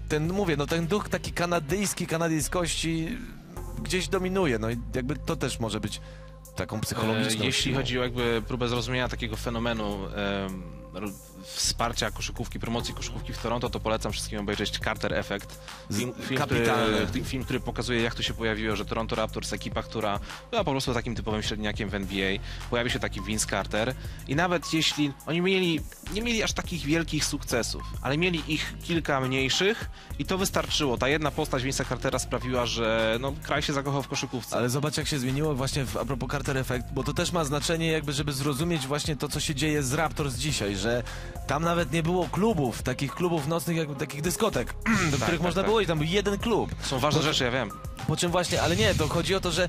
[0.08, 3.18] ten, mówię, no ten duch taki kanadyjski, kanadyjskości
[3.82, 6.00] gdzieś dominuje, no i jakby to też może być
[6.56, 7.76] taką E, psychologiczną Jeśli siłą.
[7.76, 9.98] chodzi o jakby próbę zrozumienia takiego fenomenu
[11.42, 15.60] wsparcia koszykówki, promocji koszykówki w Toronto, to polecam wszystkim obejrzeć Carter Effect.
[15.92, 16.66] Film, film, który,
[17.24, 20.94] film, który pokazuje, jak to się pojawiło, że Toronto Raptors, ekipa, która była po prostu
[20.94, 22.38] takim typowym średniakiem w NBA,
[22.70, 23.94] pojawił się taki Vince Carter
[24.28, 25.80] i nawet jeśli oni mieli,
[26.12, 30.98] nie mieli aż takich wielkich sukcesów, ale mieli ich kilka mniejszych i to wystarczyło.
[30.98, 34.56] Ta jedna postać Vince'a Cartera sprawiła, że no, kraj się zakochał w koszykówce.
[34.56, 37.44] Ale zobacz jak się zmieniło właśnie w, a propos Carter Effect, bo to też ma
[37.44, 41.02] znaczenie jakby, żeby zrozumieć właśnie to, co się dzieje z Raptors dzisiaj, że
[41.46, 44.74] tam nawet nie było klubów, takich klubów nocnych, jakby takich dyskotek,
[45.10, 45.66] do których tak, można tak.
[45.66, 46.74] było iść, tam był jeden klub.
[46.82, 47.70] Są ważne rzeczy, ja wiem.
[48.06, 49.68] Po czym właśnie, ale nie, to chodzi o to, że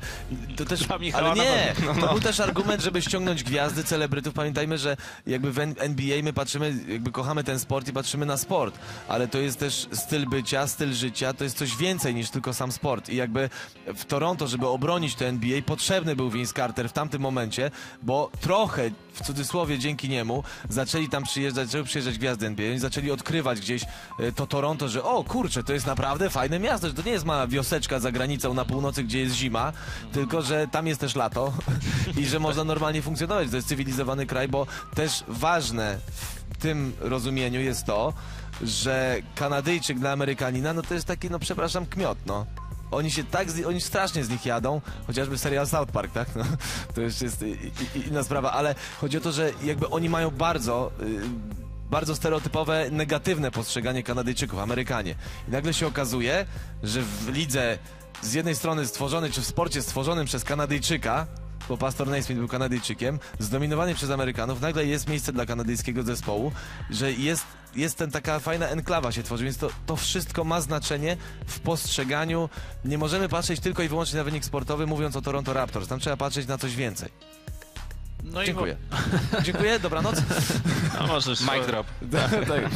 [0.58, 4.34] to też, Dla Michała ale nie, na to był też argument, żeby ściągnąć gwiazdy, celebrytów.
[4.34, 4.98] Pamiętajmy, że
[5.28, 9.38] jakby w NBA my patrzymy, jakby kochamy ten sport i patrzymy na sport, ale to
[9.38, 13.16] jest też styl bycia, styl życia, to jest coś więcej niż tylko sam sport i
[13.16, 13.50] jakby
[13.96, 17.72] w Toronto, żeby obronić to NBA, potrzebny był Vince Carter w tamtym momencie,
[18.04, 23.12] bo trochę, w cudzysłowie dzięki niemu, zaczęli tam przyjeżdżać, zaczęły przyjeżdżać gwiazdy NBA, oni zaczęli
[23.12, 23.84] odkrywać gdzieś
[24.20, 27.26] e, to Toronto, że o kurczę, to jest naprawdę fajne miasto, że to nie jest
[27.26, 29.74] mała wioseczka za granicą na północy, gdzie jest zima,
[30.12, 31.54] tylko że tam jest też lato
[32.20, 33.50] i że można normalnie funkcjonować.
[33.50, 35.98] To jest cywilizowany kraj, bo też ważne
[36.54, 38.14] w tym rozumieniu jest to,
[38.64, 42.46] że Kanadyjczyk dla Amerykanina, no to jest taki, no przepraszam, kmiot, no.
[42.92, 46.36] Oni się tak, oni strasznie z nich jadą, chociażby serial South Park, tak?
[46.36, 46.44] No,
[46.96, 47.46] to już jest
[48.08, 51.20] inna sprawa, ale chodzi o to, że jakby oni mają bardzo, y,
[51.90, 55.16] bardzo stereotypowe, negatywne postrzeganie Kanadyjczyków, Amerykanie.
[55.48, 56.46] I nagle się okazuje,
[56.84, 57.78] że w lidze
[58.22, 61.28] z jednej strony stworzony, czy w sporcie stworzonym przez Kanadyjczyka,
[61.70, 66.52] bo Pastor Naismith był Kanadyjczykiem, zdominowany przez Amerykanów, nagle jest miejsce dla kanadyjskiego zespołu,
[66.90, 67.46] że jest,
[67.76, 72.50] jest ten taka fajna enklawa się tworzy, więc to, to wszystko ma znaczenie w postrzeganiu.
[72.86, 75.88] Nie możemy patrzeć tylko i wyłącznie na wynik sportowy, mówiąc o Toronto Raptors.
[75.88, 77.10] Tam trzeba patrzeć na coś więcej.
[78.24, 78.78] No Dziękuję.
[79.44, 80.16] Dziękuję, dobranoc.
[81.00, 81.42] No, możesz.
[81.42, 81.88] Mic drop.
[82.48, 82.70] tak.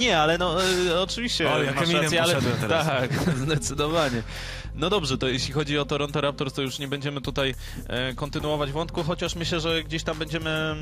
[0.00, 2.86] Nie, ale no e, oczywiście O, jak masz rację, ale poszedłem teraz.
[2.86, 4.22] tak, zdecydowanie.
[4.74, 7.54] No dobrze, to jeśli chodzi o Toronto Raptors, to już nie będziemy tutaj
[7.88, 10.78] e, kontynuować wątku, chociaż myślę, że gdzieś tam będziemy mm,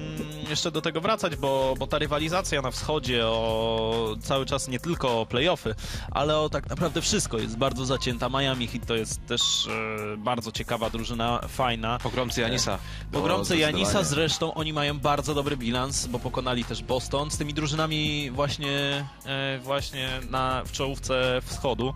[0.50, 5.20] jeszcze do tego wracać, bo, bo ta rywalizacja na wschodzie o cały czas nie tylko
[5.20, 5.74] o playoffy,
[6.10, 8.28] ale o tak naprawdę wszystko jest bardzo zacięta.
[8.28, 11.98] Miami Heat to jest też e, bardzo ciekawa drużyna, fajna.
[11.98, 12.78] Pogromcy Janisa.
[13.12, 17.54] Pogromcy O, Janisa zresztą oni mają bardzo dobry bilans, bo pokonali też Boston z tymi
[17.54, 21.92] drużynami właśnie, e, właśnie na, w czołówce wschodu.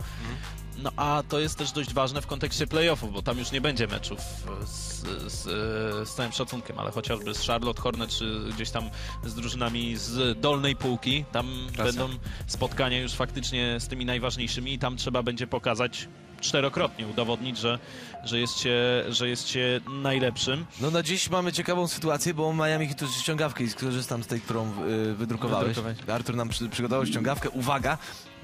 [0.77, 3.87] No a to jest też dość ważne w kontekście playoffów, bo tam już nie będzie
[3.87, 5.01] meczów e, z,
[5.33, 8.89] z, e, z całym szacunkiem, ale chociażby z Charlotte Hornets, czy gdzieś tam
[9.23, 11.25] z drużynami z dolnej półki.
[11.31, 11.83] Tam Racja.
[11.83, 12.09] będą
[12.47, 16.07] spotkania już faktycznie z tymi najważniejszymi i tam trzeba będzie pokazać
[16.41, 17.79] czterokrotnie, udowodnić, że,
[18.23, 20.65] że, jest się, że jest się najlepszym.
[20.81, 24.71] No na dziś mamy ciekawą sytuację, bo Miami Heat ściągawkę i skorzystam z tej, którą
[24.87, 25.67] y, wydrukowałeś.
[25.67, 26.09] Wydrukowałeś.
[26.09, 27.49] Artur nam przy, przygotował ściągawkę.
[27.49, 27.97] Uwaga,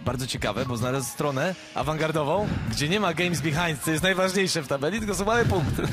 [0.06, 4.68] bardzo ciekawe, bo znalazł stronę awangardową, gdzie nie ma games behind, co jest najważniejsze w
[4.68, 5.84] tabeli, tylko są małe punkty.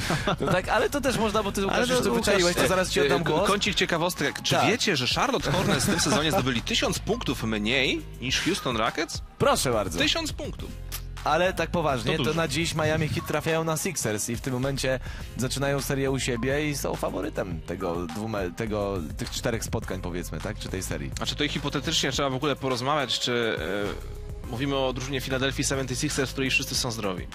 [0.40, 3.01] No tak, ale to też można, bo ty Łukasz, już to wyczaiłeś, to zaraz ci
[3.01, 3.49] oddam e, głos.
[3.49, 4.42] Kącik ciekawostek.
[4.42, 4.66] Czy Tak.
[4.66, 9.23] wiecie, że Charlotte Hornets w tym sezonie zdobyli 1000 punktów mniej niż Houston Rockets?
[9.38, 9.99] Proszę bardzo.
[9.99, 10.71] 1000 punktów.
[11.28, 14.52] Ale tak poważnie, To to, na dziś Miami Heat trafiają na Sixers i w tym
[14.52, 15.00] momencie
[15.36, 20.58] zaczynają serię u siebie i są faworytem tego, dwume, tego tych czterech spotkań powiedzmy, tak?
[20.58, 21.10] Czy tej serii.
[21.16, 23.56] Znaczy tutaj hipotetycznie trzeba w ogóle porozmawiać, czy
[24.46, 27.26] e, mówimy o drużynie Philadelphia 76ers, w której wszyscy są zdrowi.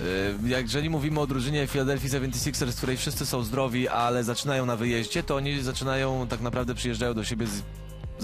[0.00, 4.66] Y, Jak jeżeli mówimy o drużynie Philadelphia 76ers, w której wszyscy są zdrowi, ale zaczynają
[4.66, 7.62] na wyjeździe, to oni zaczynają, tak naprawdę przyjeżdżają do siebie z,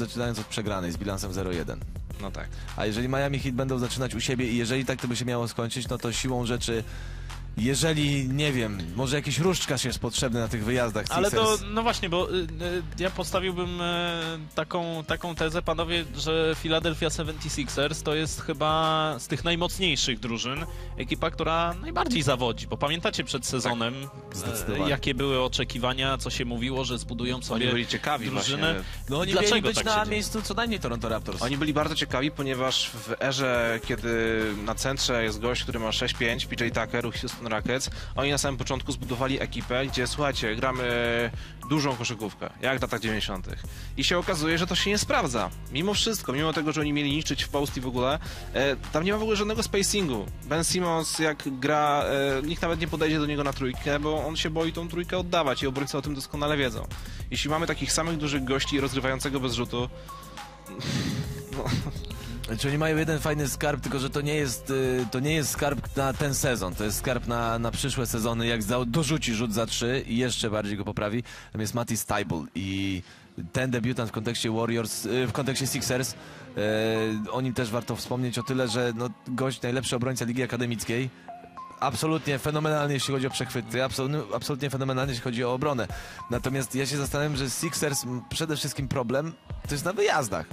[0.01, 1.77] zaczynając od przegranej z bilansem 0-1.
[2.21, 2.49] No tak.
[2.77, 5.49] A jeżeli Miami Heat będą zaczynać u siebie i jeżeli tak to by się miało
[5.49, 6.85] skończyć, no to siłą rzeczy,
[7.57, 12.09] jeżeli, nie wiem, może jakiś różdżkarz jest potrzebny na tych wyjazdach Ale to, no właśnie,
[12.09, 12.47] bo y, y,
[12.99, 13.85] ja postawiłbym y,
[14.55, 21.31] taką, taką tezę, panowie, że Philadelphia 76ers to jest chyba z tych najmocniejszych drużyn ekipa,
[21.31, 23.95] która najbardziej zawodzi, bo pamiętacie przed sezonem,
[24.33, 24.85] Zdecydowanie.
[24.85, 28.75] e, jakie były oczekiwania, co się mówiło, że zbudują Oni sobie byli ciekawi drużynę.
[28.75, 28.91] właśnie.
[29.11, 31.43] No oni Dlaczego być tak na miejscu co najmniej Toronto Raptors.
[31.43, 36.47] Oni byli bardzo ciekawi, ponieważ w erze, kiedy na centrze jest gość, który ma 6-5,
[36.47, 37.07] PJ Tucker,
[37.47, 41.31] Rockets, oni na samym początku zbudowali ekipę, gdzie słuchajcie, gramy
[41.69, 43.49] dużą koszykówkę, jak w latach 90.
[43.97, 45.51] I się okazuje, że to się nie sprawdza.
[45.73, 48.19] Mimo wszystko, mimo tego, że oni mieli niszczyć w post i w ogóle,
[48.55, 50.27] e, tam nie ma w ogóle żadnego spacingu.
[50.45, 54.37] Ben Simmons jak gra, e, nikt nawet nie podejdzie do niego na trójkę, bo on
[54.37, 56.87] się boi tą trójkę oddawać i obrońcy o tym doskonale wiedzą.
[57.31, 59.89] Jeśli mamy takich samych dużych gości rozgrywającego bez rzutu,
[62.47, 65.51] Znaczy oni mają jeden fajny skarb, tylko że to nie jest, y, to nie jest
[65.51, 69.53] skarb na ten sezon, to jest skarb na, na przyszłe sezony, jak za, dorzuci rzut
[69.53, 71.23] za trzy i jeszcze bardziej go poprawi,
[71.53, 73.03] tam jest Matty Stable i
[73.53, 76.15] ten debiutant w kontekście Warriors, y, w kontekście Sixers,
[76.57, 81.11] e, o nim też warto wspomnieć o tyle, że no, gość najlepszy obrońca Ligi Akademickiej,
[81.81, 85.87] absolutnie fenomenalnie, jeśli chodzi o przechwyty, absolutnie, absolutnie fenomenalnie, jeśli chodzi o obronę.
[86.31, 89.33] Natomiast ja się zastanawiam, że Sixers przede wszystkim problem
[89.69, 90.47] to jest na wyjazdach.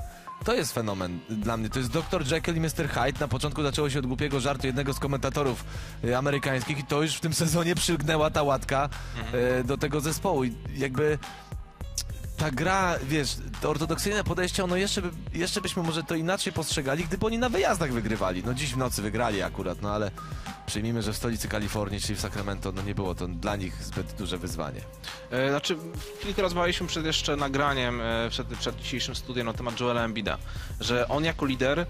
[0.45, 1.69] To jest fenomen dla mnie.
[1.69, 2.31] To jest Dr.
[2.31, 2.89] Jekyll i Mr.
[2.89, 3.19] Hyde.
[3.19, 5.65] Na początku zaczęło się od głupiego żartu jednego z komentatorów
[6.03, 8.89] y, amerykańskich i to już w tym sezonie przylgnęła ta łatka
[9.59, 10.43] y, do tego zespołu.
[10.43, 11.17] I jakby
[12.37, 17.03] ta gra, wiesz, to ortodoksyjne podejście, ono jeszcze, by, jeszcze byśmy może to inaczej postrzegali,
[17.03, 18.43] gdyby oni na wyjazdach wygrywali.
[18.45, 20.11] No dziś w nocy wygrali akurat, no ale
[20.65, 24.13] przyjmijmy, że w stolicy Kalifornii, czyli w Sacramento, no nie było to dla nich zbyt
[24.13, 24.81] duże wyzwanie.
[25.31, 25.77] E, Znaczy,
[26.23, 30.37] kilka rozmawialiśmy przed jeszcze nagraniem, e, przed, przed dzisiejszym studiem na temat Joela Embida,
[30.79, 31.85] że on jako lider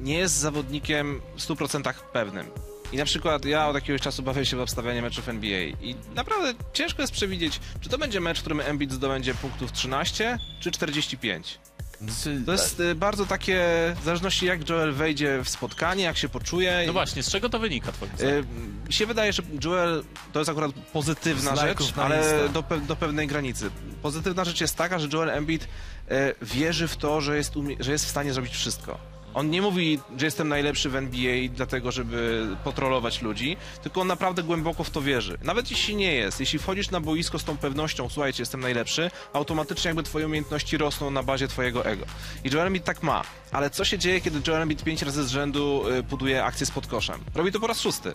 [0.00, 2.46] nie jest zawodnikiem w 100% pewnym.
[2.92, 6.54] I na przykład ja od jakiegoś czasu bawię się w obstawianie meczów NBA i naprawdę
[6.72, 11.58] ciężko jest przewidzieć, czy to będzie mecz, w którym Embiid zdobędzie punktów 13 czy 45.
[12.00, 13.64] Znaczy, To jest e, bardzo takie,
[14.00, 16.82] w zależności jak Joel wejdzie w spotkanie, jak się poczuje.
[16.86, 18.46] No właśnie, z czego to wynika twoim zdaniem?
[18.84, 22.80] E, Mi się wydaje, że Joel to jest akurat pozytywna Z rzecz, ale do, pe
[22.80, 23.70] do pewnej granicy.
[24.02, 25.68] Pozytywna rzecz jest taka, że Joel Embiid
[26.08, 29.15] e, wierzy w to, że jest, że jest w stanie zrobić wszystko.
[29.36, 34.42] On nie mówi, że jestem najlepszy w NBA dlatego, żeby potrolować ludzi, tylko on naprawdę
[34.42, 35.38] głęboko w to wierzy.
[35.42, 39.88] Nawet jeśli nie jest, jeśli wchodzisz na boisko z tą pewnością, słuchajcie, jestem najlepszy, automatycznie
[39.88, 42.06] jakby twoje umiejętności rosną na bazie twojego ego.
[42.44, 43.22] I Joel Embiid tak ma.
[43.52, 46.70] Ale co się dzieje, kiedy Joel Embiid pięć razy z rzędu y, buduje akcję z
[46.70, 47.20] podkoszem?
[47.34, 48.12] Robi to po raz szósty.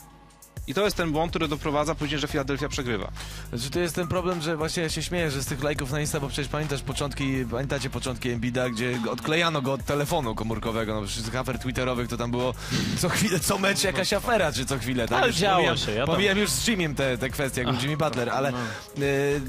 [0.71, 3.11] I to jest ten błąd, który doprowadza później, że Philadelphia przegrywa.
[3.53, 6.01] Znaczy to jest ten problem, że właśnie ja się śmieję, że z tych lajków na
[6.01, 11.07] Insta, bo przecież pamiętasz początki, pamiętacie początki Embida, gdzie odklejano go od telefonu komórkowego, no
[11.07, 12.53] przecież z afer twitterowych to tam było
[12.99, 15.17] co chwilę, co mecz jakaś afera, czy co chwilę, tak?
[15.17, 16.13] Ale Już działo pomijam- się, wiadomo.
[16.13, 18.57] Pomijam już z Jimmym te, te kwestie, jak był Jimmy Butler, ale no.
[19.03, 19.41] y,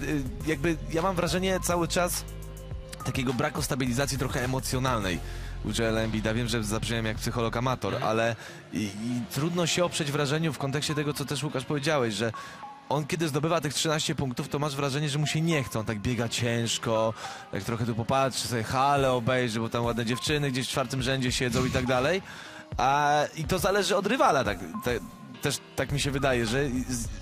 [0.46, 2.24] jakby ja mam wrażenie cały czas
[3.04, 5.18] takiego braku stabilizacji trochę emocjonalnej
[5.64, 6.35] u Joela Embida.
[6.35, 8.37] Wiem, że zabrzmiałem jak psycholog amator, ale
[8.72, 12.33] i, i trudno się oprzeć wrażeniu w kontekście tego, co też Łukasz powiedziałeś, że
[12.88, 15.79] on kiedy zdobywa tych 13 punktów, to masz wrażenie, że mu się nie chce.
[15.81, 17.14] On tak biega ciężko,
[17.53, 21.33] tak trochę tu popatrzy, sobie hale obejrzy, bo tam ładne dziewczyny gdzieś w czwartym rzędzie
[21.33, 22.22] siedzą i tak dalej.
[22.77, 24.98] A, I to zależy od rywala, tak, te,
[25.42, 26.68] też tak mi się wydaje, że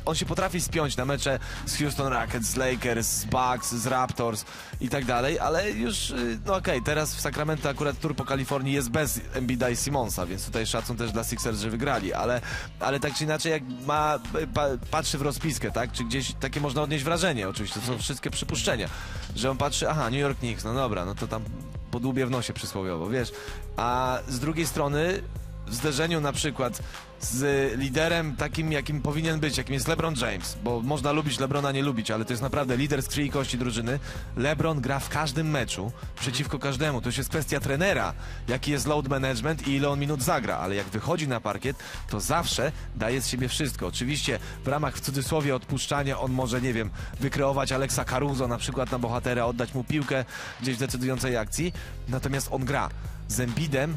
[0.04, 4.44] on się potrafi spiąć na mecze z Houston Rockets, z Lakers, z Bucks, z Raptors
[4.80, 8.74] i tak dalej, ale już, y, no okej, teraz w Sacramento akurat tur po Kalifornii
[8.74, 12.40] jest bez Embida i Simonsa, więc tutaj szacun też dla Sixers, że wygrali, ale,
[12.80, 14.18] ale tak czy inaczej jak ma,
[14.54, 18.30] pa, patrzy w rozpiskę, tak, czy gdzieś takie można odnieść wrażenie, oczywiście, to są wszystkie
[18.30, 18.88] przypuszczenia,
[19.36, 21.42] że on patrzy, aha, New York Knicks, no dobra, no to tam
[21.90, 23.32] podłubie w nosie przysłowiowo, wiesz,
[23.76, 25.22] a z drugiej strony
[25.66, 26.82] w zderzeniu na przykład
[27.20, 31.82] z liderem takim, jakim powinien być, jakim jest LeBron James, bo można lubić LeBrona, nie
[31.82, 33.98] lubić, ale to jest naprawdę lider z krwi i kości drużyny.
[34.36, 37.00] LeBron gra w każdym meczu przeciwko każdemu.
[37.00, 38.14] To już jest kwestia trenera,
[38.48, 41.76] jaki jest load management i ile on minut zagra, ale jak wychodzi na parkiet,
[42.10, 43.86] to zawsze daje z siebie wszystko.
[43.86, 48.90] Oczywiście w ramach w cudzysłowie odpuszczania on może, nie wiem, wykreować Alexa Caruso na przykład
[48.90, 50.24] na bohatera, oddać mu piłkę
[50.60, 51.72] gdzieś w decydującej akcji,
[52.08, 52.90] natomiast on gra.
[53.28, 53.96] Z Embidem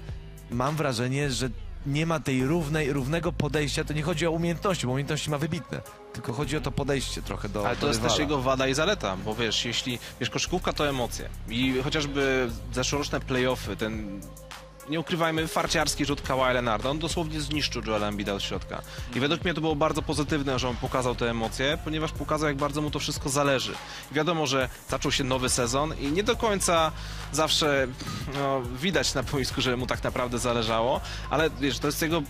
[0.51, 1.49] mam wrażenie, że
[1.85, 3.83] nie ma tej równej, równego podejścia.
[3.83, 5.81] To nie chodzi o umiejętności, bo umiejętności ma wybitne.
[6.13, 8.73] Tylko chodzi o to podejście trochę do Ale do to jest też jego wada i
[8.73, 14.21] zaleta, bo wiesz, jeśli, wiesz, koszykówka to emocje i chociażby zeszłoroczne playoffy, ten
[14.89, 18.81] nie ukrywajmy, farciarski rzut Kawhi Leonarda, on dosłownie zniszczył Joela Embida od środka.
[19.15, 22.57] I według mnie to było bardzo pozytywne, że on pokazał te emocje, ponieważ pokazał, jak
[22.57, 23.73] bardzo mu to wszystko zależy.
[24.11, 26.91] I wiadomo, że zaczął się nowy sezon i nie do końca
[27.31, 27.87] zawsze
[28.33, 32.21] no, widać na boisku, że mu tak naprawdę zależało, ale wiesz, to jest jego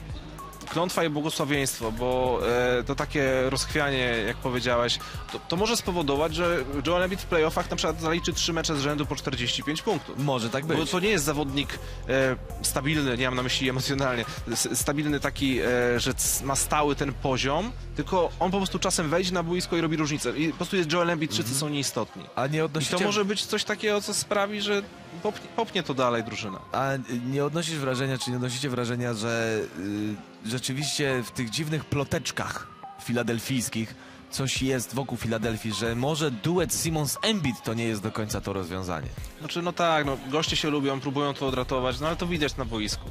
[0.70, 2.40] klątwa i błogosławieństwo, bo
[2.80, 3.98] e, to takie rozchwianie,
[4.28, 5.00] jak powiedziałeś,
[5.32, 8.80] to, to może spowodować, że Joel Embiid w playoffach na przykład zaliczy trzy mecze z
[8.80, 10.18] rzędu po 45 punktów.
[10.18, 10.92] Może tak Bo być.
[10.92, 15.64] to nie jest zawodnik e, stabilny, nie mam na myśli emocjonalnie, stabilny taki, e,
[16.00, 19.98] że ma stały ten poziom, tylko on po prostu czasem wejdzie na boisko i robi
[19.98, 20.38] różnicę.
[20.38, 22.24] I po prostu jest Joel Embiid, wszyscy są nieistotni.
[22.36, 22.98] A nie I odnosicie...
[22.98, 24.82] to może być coś takiego, co sprawi, że
[25.24, 26.60] popnie, popnie to dalej drużyna.
[26.72, 26.90] A
[27.26, 32.68] nie odnosisz wrażenia, czy nie odnosicie wrażenia, że y, rzeczywiście w tych dziwnych ploteczkach
[33.04, 33.96] filadelfijskich
[34.34, 39.08] coś jest wokół Filadelfii, że może duet Simons-Embiid to nie jest do końca to rozwiązanie.
[39.40, 42.66] Znaczy, no tak, no, goście się lubią, próbują to odratować, no ale to widać na
[42.66, 43.10] boisku.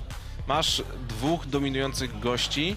[0.48, 2.76] Masz dwóch dominujących gości,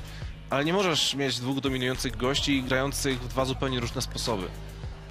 [0.50, 4.48] ale nie możesz mieć dwóch dominujących gości grających w dwa zupełnie różne sposoby.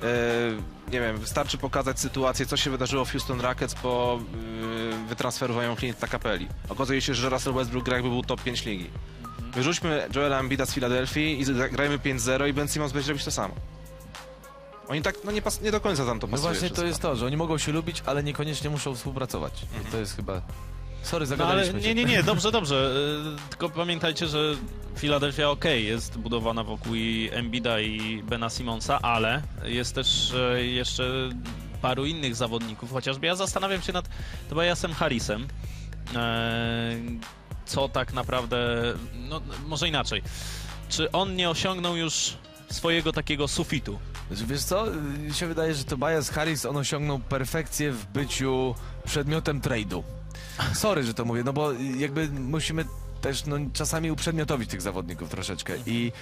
[0.03, 4.21] E, nie wiem, wystarczy pokazać sytuację, co się wydarzyło w Houston Rockets po
[4.91, 6.49] yy, wytransferowaniu Clint'a Capelli.
[6.68, 8.91] Okazuje się, że Russell Westbrook gra jakby był top 5 ligi.
[9.55, 13.55] Wyrzućmy Joela Embida z Filadelfii i zagrajmy 5-0 i Ben Simmons będzie robić to samo.
[14.89, 16.87] Oni tak, no nie, pas, nie do końca tam to No pasuje właśnie to wszystko.
[16.89, 19.53] jest to, że oni mogą się lubić, ale niekoniecznie muszą współpracować.
[19.89, 20.43] I to jest chyba...
[21.03, 21.95] Sorry, No ale zagadaliśmy nie, się.
[21.95, 22.95] nie, nie, dobrze, dobrze.
[23.47, 24.39] Y, Tylko pamiętajcie, że
[24.99, 31.31] Philadelphia ok, jest budowana wokół i Embida i Bena Simonsa, ale jest też e, jeszcze
[31.83, 34.09] paru innych zawodników, chociażby ja zastanawiam się nad
[34.51, 35.47] Tobiasem Harrisem.
[37.67, 38.57] Co tak naprawdę,
[39.15, 40.23] no może inaczej.
[40.89, 42.35] Czy on nie osiągnął już
[42.71, 43.99] swojego takiego sufitu?
[44.31, 44.87] Wiesz co,
[45.19, 50.03] mi się wydaje, że Tobias Harris, on osiągnął perfekcję w byciu przedmiotem trade'u.
[50.75, 52.85] Sorry, że to mówię, no bo jakby musimy
[53.25, 55.72] też no, czasami uprzedmiotowić tych zawodników troszeczkę.
[55.87, 56.12] I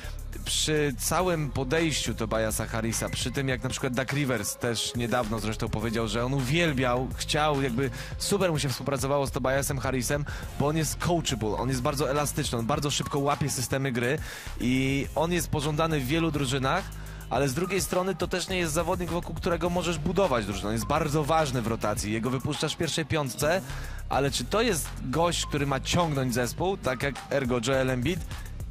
[0.44, 5.68] przy całym podejściu Tobiasa Harrisa, przy tym jak na przykład Duck Rivers też niedawno zresztą
[5.68, 10.24] powiedział, że on uwielbiał, chciał, jakby super mu się współpracowało z Tobiasem Harrisem,
[10.60, 14.18] bo on jest coachable, on jest bardzo elastyczny, on bardzo szybko łapie systemy gry
[14.60, 16.84] i on jest pożądany w wielu drużynach,
[17.32, 20.68] ale z drugiej strony to też nie jest zawodnik, wokół którego możesz budować drużynę.
[20.68, 22.12] On jest bardzo ważny w rotacji.
[22.12, 23.62] Jego wypuszczasz w pierwszej piątce,
[24.08, 28.20] ale czy to jest gość, który ma ciągnąć zespół, tak jak ergo Joel Embiid?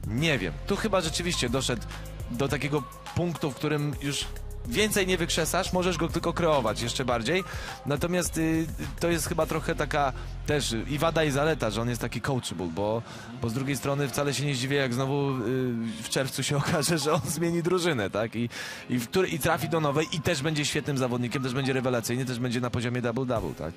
[0.08, 0.54] Nie wiem.
[0.68, 1.82] Tu chyba rzeczywiście doszedł
[2.32, 2.84] do takiego
[3.16, 4.26] punktu, w którym już
[4.68, 7.44] więcej nie wykrzesasz, możesz go tylko kreować jeszcze bardziej.
[7.86, 8.68] Natomiast y,
[9.00, 10.14] to jest chyba trochę taka
[10.46, 13.02] też i wada i zaleta, że on jest taki coachable, bo,
[13.42, 15.34] bo z drugiej strony wcale się nie zdziwię, jak znowu y,
[16.04, 18.36] w czerwcu się okaże, że on zmieni drużynę, tak?
[18.36, 18.50] I,
[18.90, 22.40] i, w I trafi do nowej i też będzie świetnym zawodnikiem, też będzie rewelacyjny, też
[22.40, 23.74] będzie na poziomie double-double, tak?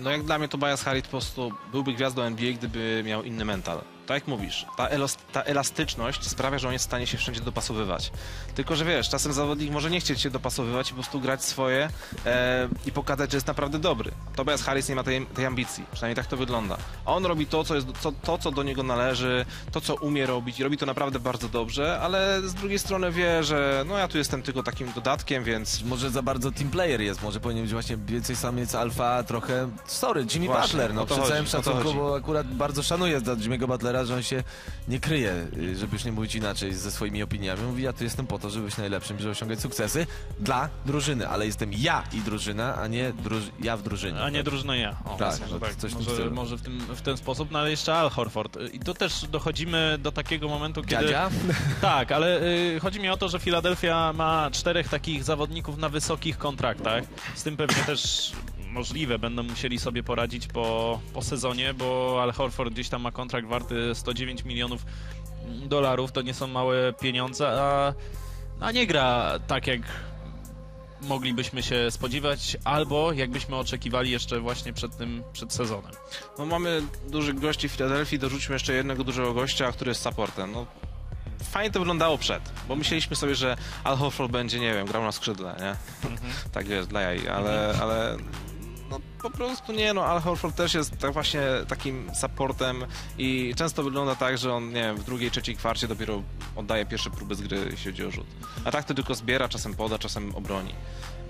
[0.00, 3.95] No jak dla mnie Tobias Harris po prostu byłby gwiazdą NBA, gdyby miał inny mental.
[4.06, 4.88] Tak jak mówisz, ta,
[5.32, 8.12] ta elastyczność sprawia, że on jest w stanie się wszędzie dopasowywać.
[8.54, 11.88] Tylko, że wiesz, czasem zawodnik może nie chcieć się dopasowywać i po prostu grać swoje
[12.26, 14.10] e, i pokazać, że jest naprawdę dobry.
[14.36, 16.76] Tobias Harris nie ma tej, tej ambicji, przynajmniej tak to wygląda.
[17.06, 20.60] On robi to co, jest, co, to, co do niego należy, to, co umie robić
[20.60, 24.18] i robi to naprawdę bardzo dobrze, ale z drugiej strony wie, że no ja tu
[24.18, 27.96] jestem tylko takim dodatkiem, więc Może za bardzo team player jest, może powinien być właśnie
[27.96, 32.46] więcej samiec alfa, trochę, sorry, Jimmy Właśnie, Butler, no przy chodzi, całym szacunku, bo akurat
[32.46, 34.44] bardzo szanuję za Jimmy'ego Butlera, że on się
[34.88, 37.62] nie kryje, y, żeby już nie mówić inaczej, ze swoimi opiniami.
[37.62, 40.06] Mówi, ja tu jestem po to, żeby być najlepszym, żeby osiągać sukcesy
[40.40, 44.20] dla drużyny, ale jestem ja i drużyna, a nie druż- ja w drużynie.
[44.20, 44.44] A nie tak?
[44.44, 44.96] drużyna ja.
[45.04, 47.58] O, Tak, no to coś w tym może, może w, tym, w ten sposób, no
[47.58, 48.58] ale jeszcze Al Horford.
[48.72, 51.02] I tu też dochodzimy do takiego momentu, kiedy...
[51.02, 51.30] Dziadzia?
[51.80, 56.38] Tak, ale y, chodzi mi o to, że Philadelphia ma czterech takich zawodników na wysokich
[56.38, 57.04] kontraktach.
[57.34, 58.32] Z tym pewnie też
[58.76, 63.48] możliwe będą musieli sobie poradzić po, po sezonie, bo Al Horford gdzieś tam ma kontrakt
[63.48, 64.86] warty 109 milionów
[65.66, 67.94] dolarów, to nie są małe pieniądze, a,
[68.60, 69.80] a nie gra tak jak
[71.00, 75.92] moglibyśmy się spodziewać, albo jakbyśmy oczekiwali jeszcze właśnie przed tym, przed sezonem.
[76.38, 80.52] No mamy dużych gości w Filadelfii, dorzućmy jeszcze jednego dużego gościa, który jest supportem.
[80.52, 80.66] No,
[81.42, 85.12] fajnie to wyglądało przed, bo myśleliśmy sobie, że Al Horford będzie, nie wiem, grał na
[85.12, 85.76] skrzydle, nie?
[86.52, 88.16] tak wiesz, dla jaj, ale, ale
[88.90, 92.84] no po prostu nie, no Al Horford też jest tak właśnie takim supportem
[93.18, 96.22] i często wygląda tak, że on, nie wiem, w drugiej, trzeciej kwarcie dopiero
[96.56, 98.26] oddaje pierwsze próby z gry, jeśli chodzi o rzut.
[98.64, 100.74] A tak to tylko zbiera, czasem poda, czasem obroni.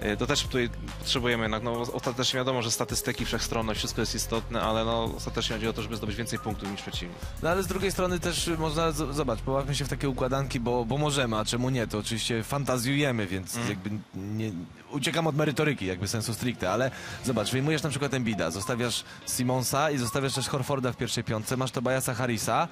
[0.05, 4.63] Y, To też tutaj potrzebujemy jednak, no ostatecznie wiadomo, że statystyki, wszechstronność, wszystko jest istotne,
[4.63, 7.19] ale no ostatecznie chodzi o to, żeby zdobyć więcej punktów niż przeciwnik.
[7.43, 10.85] No ale z drugiej strony też można, z- zobacz, pobawmy się w takie układanki, bo,
[10.85, 14.53] bo możemy, a czemu nie, to oczywiście fantazjujemy, więc jakby nie,
[14.91, 16.91] uciekam od merytoryki, jakby sensu stricte, ale
[17.25, 19.05] zobacz, wyjmujesz na przykład Embida, zostawiasz
[19.37, 22.69] Simonsa i zostawiasz też Horforda w pierwszej piątce, masz Tobiasa Harrisa,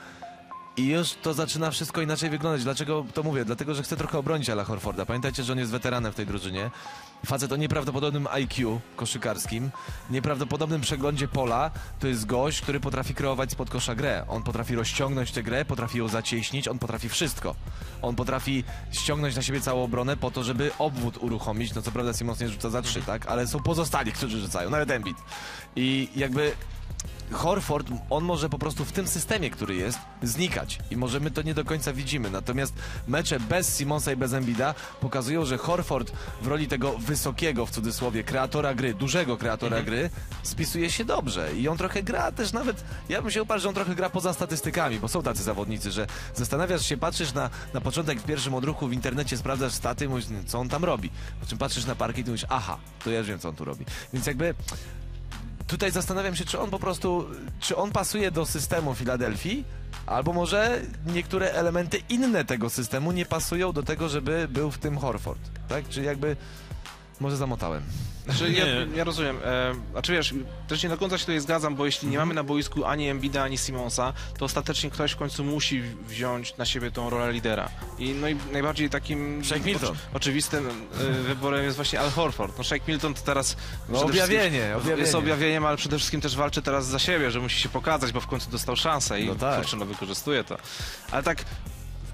[0.76, 2.64] i już to zaczyna wszystko inaczej wyglądać.
[2.64, 3.44] Dlaczego to mówię?
[3.44, 5.06] Dlatego, że chcę trochę obronić Ala Horforda.
[5.06, 6.70] Pamiętajcie, że on jest weteranem w tej drużynie.
[7.26, 9.70] Facet o nieprawdopodobnym IQ koszykarskim,
[10.10, 11.70] nieprawdopodobnym przeglądzie pola.
[12.00, 14.24] To jest gość, który potrafi kreować spod kosza grę.
[14.28, 17.54] On potrafi rozciągnąć tę grę, potrafi ją zacieśnić, on potrafi wszystko.
[18.02, 21.74] On potrafi ściągnąć na siebie całą obronę po to, żeby obwód uruchomić.
[21.74, 23.26] No co prawda Simons nie rzuca za trzy, tak?
[23.26, 25.16] Ale są pozostali, którzy rzucają, nawet Embiid.
[25.76, 26.52] I jakby
[27.34, 30.78] Horford, on może po prostu w tym systemie, który jest, znikać.
[30.90, 32.30] I może my to nie do końca widzimy.
[32.30, 32.74] Natomiast
[33.08, 36.12] mecze bez Simonsa i bez Embida pokazują, że Horford
[36.42, 40.10] w roli tego wysokiego, w cudzysłowie, kreatora gry, dużego kreatora gry,
[40.42, 41.56] spisuje się dobrze.
[41.56, 44.32] I on trochę gra też nawet, ja bym się uparł, że on trochę gra poza
[44.32, 48.88] statystykami, bo są tacy zawodnicy, że zastanawiasz się, patrzysz na, na początek w pierwszym odruchu
[48.88, 51.10] w internecie, sprawdzasz staty, mówisz, co on tam robi.
[51.40, 53.64] Po czym patrzysz na parkiet i mówisz, aha, to ja już wiem, co on tu
[53.64, 53.84] robi.
[54.12, 54.54] Więc jakby
[55.66, 57.26] tutaj zastanawiam się, czy on po prostu,
[57.60, 59.64] czy on pasuje do systemu Filadelfii,
[60.06, 64.98] albo może niektóre elementy inne tego systemu nie pasują do tego, żeby był w tym
[64.98, 65.88] Horford, tak?
[65.88, 66.36] Czy jakby
[67.20, 67.82] Może zamotałem.
[68.24, 68.96] Znaczy, ja, Nie.
[68.96, 69.36] ja rozumiem.
[69.44, 70.34] E, znaczy wiesz,
[70.68, 73.42] też nie do końca się tutaj zgadzam, bo jeśli nie mamy na boisku ani Embida,
[73.42, 77.68] ani Simonsa, to ostatecznie ktoś w końcu musi wziąć na siebie tą rolę lidera.
[77.98, 79.88] I, no i najbardziej takim Shake Milton.
[79.90, 80.68] oczy- oczywistym
[81.00, 82.58] e, wyborem jest właśnie Al Horford.
[82.58, 85.00] No Shake Milton to teraz No, przede wszystkim- objawienie, objawienie.
[85.02, 88.20] Jest objawieniem, ale przede wszystkim też walczy teraz za siebie, że musi się pokazać, bo
[88.20, 89.60] w końcu dostał szansę i No tak.
[89.60, 90.56] kurczę, no wykorzystuje to.
[91.10, 91.44] Ale tak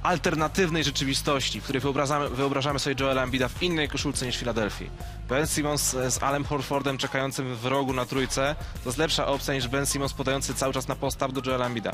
[0.02, 4.90] alternatywnej rzeczywistości, w której wyobrażamy, wyobrażamy sobie Joela Embida w innej koszulce niż Filadelfii.
[5.28, 9.68] Ben Simmons z Alem Horfordem czekającym w rogu na trójce to jest lepsza opcja niż
[9.68, 11.92] Ben Simmons podający cały czas na postaw do Joela Embida.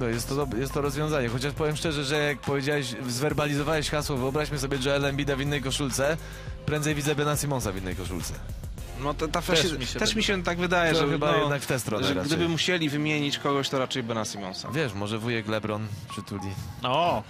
[0.00, 4.58] No jest to, jest to rozwiązanie, chociaż powiem szczerze, że jak powiedziałeś, zwerbalizowałeś hasło, wyobraźmy
[4.58, 6.16] sobie Joel Embida w innej koszulce,
[6.66, 8.34] prędzej widzę Bena Simonsa w innej koszulce.
[9.02, 11.08] No to, ta Też też, mi się się, też mi się tak wydaje, To że,
[11.08, 12.28] chyba no, jednak w tę stronę że raczej.
[12.28, 14.68] gdyby musieli wymienić kogoś, to raczej Bena Simonsa.
[14.70, 16.50] Wiesz, może wujek LeBron przytuli.
[16.82, 17.22] O!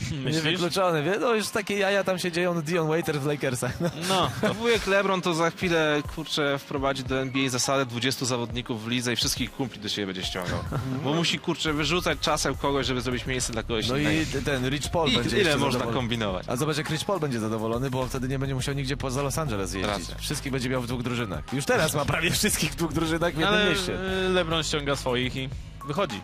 [0.00, 0.44] Myślisz?
[0.44, 1.18] Niewykluczony, wie?
[1.20, 3.80] No już takie jaja tam się dzieją Dion Waiter w Lakersach.
[3.80, 3.90] No.
[4.08, 8.88] No, To wujek LeBron to za chwilę, kurczę, wprowadzi do NBA zasadę 20 zawodników w
[8.88, 10.58] lidze i wszystkich kumpli do siebie będzie ściągał.
[11.04, 14.38] Bo musi, kurczę, wyrzucać czasem kogoś, żeby zrobić miejsce dla kogoś no innego.
[14.38, 15.96] i ten Rich Paul I będzie ile można zadowolony.
[15.96, 16.44] kombinować?
[16.48, 19.38] A zobacz, jak Rich Paul będzie zadowolony, bo wtedy nie będzie musiał nigdzie poza Los
[19.38, 19.90] Angeles jeździć.
[19.92, 20.14] Racja.
[20.18, 21.52] Wszystkich będzie miał w dwóch drużynach.
[21.52, 23.94] Już teraz ma prawie wszystkich w dwóch drużynach w jednym ale mieście.
[24.26, 25.48] e, LeBron ściąga swoich i
[25.86, 26.20] wychodzi.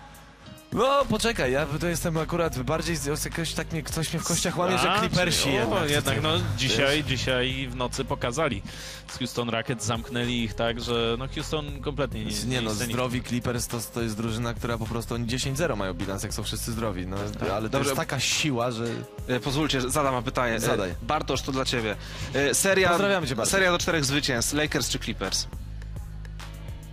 [0.73, 4.59] No, poczekaj, ja to jestem akurat bardziej, z- jakoś tak mnie, ktoś mnie w kościach
[4.59, 5.91] łamie, że Clippersi czyli- o, jednak.
[5.91, 7.07] jednak no, dzisiaj, Wiesz?
[7.07, 8.63] dzisiaj w nocy pokazali.
[9.09, 12.93] Z Houston Rockets zamknęli ich tak, że no Houston kompletnie nie Nie no, istnieje.
[12.93, 16.43] zdrowi Clippers to, to jest drużyna, która po prostu oni 10-0 mają bilans, jak są
[16.43, 17.07] wszyscy zdrowi.
[17.07, 17.17] No,
[17.53, 17.89] ale to Dobrze.
[17.91, 18.85] jest taka siła, że...
[19.29, 20.55] E, Pozwólcie, że zadam pytanie.
[20.55, 20.95] E, Zadaj.
[21.03, 21.97] Bartosz, to dla ciebie.
[22.35, 23.53] E, Seria, Pozdrawiamy cię, Bartosz.
[23.53, 25.47] seria do czterech zwycięstw, Lakers czy Clippers?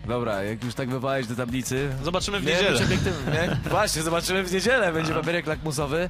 [0.07, 1.89] Dobra, jak już tak wywałeś do tablicy...
[2.03, 2.79] Zobaczymy w Nie, niedzielę.
[3.33, 3.69] nie?
[3.69, 6.09] Właśnie, zobaczymy w niedzielę, będzie papierek lakmusowy.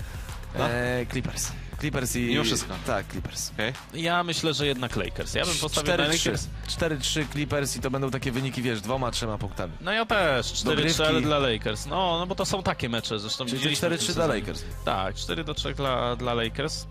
[0.58, 0.70] No.
[0.70, 1.52] E, Clippers.
[1.80, 2.22] Clippers i...
[2.22, 2.74] Mimo wszystko.
[2.86, 3.52] Tak, Clippers.
[3.54, 3.74] Okay.
[3.94, 5.34] Ja myślę, że jednak Lakers.
[5.34, 6.26] Ja bym postawił na 4-3.
[6.26, 6.48] Lakers.
[6.68, 9.74] 4-3 Clippers i to będą takie wyniki, wiesz, dwoma, trzema punktami.
[9.82, 11.04] No ja też, 4-3, Dogrywki.
[11.04, 11.86] ale dla Lakers.
[11.86, 14.28] No, no bo to są takie mecze, zresztą Czyli widzieliśmy w tym 4-3 dla.
[14.28, 14.64] Lakers.
[14.86, 16.86] Tak, 4 do 3 dla, dla Lakers.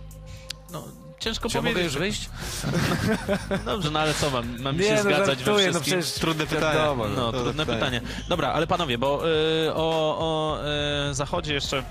[0.72, 0.88] No,
[1.22, 1.76] ciężko Czy ja powiedzieć.
[1.82, 2.30] mogę już wyjść?
[3.66, 6.00] Dobrze, no ale co, mam, mam Nie, się no zgadzać we żartuję, no wszystkim?
[6.00, 6.78] przecież Trudne pytanie.
[6.78, 8.00] wiadomo, No, to trudne pytanie.
[8.00, 8.00] pytanie.
[8.28, 9.28] Dobra, ale panowie, bo
[9.66, 10.58] y, o, o
[11.10, 11.82] y, zachodzie jeszcze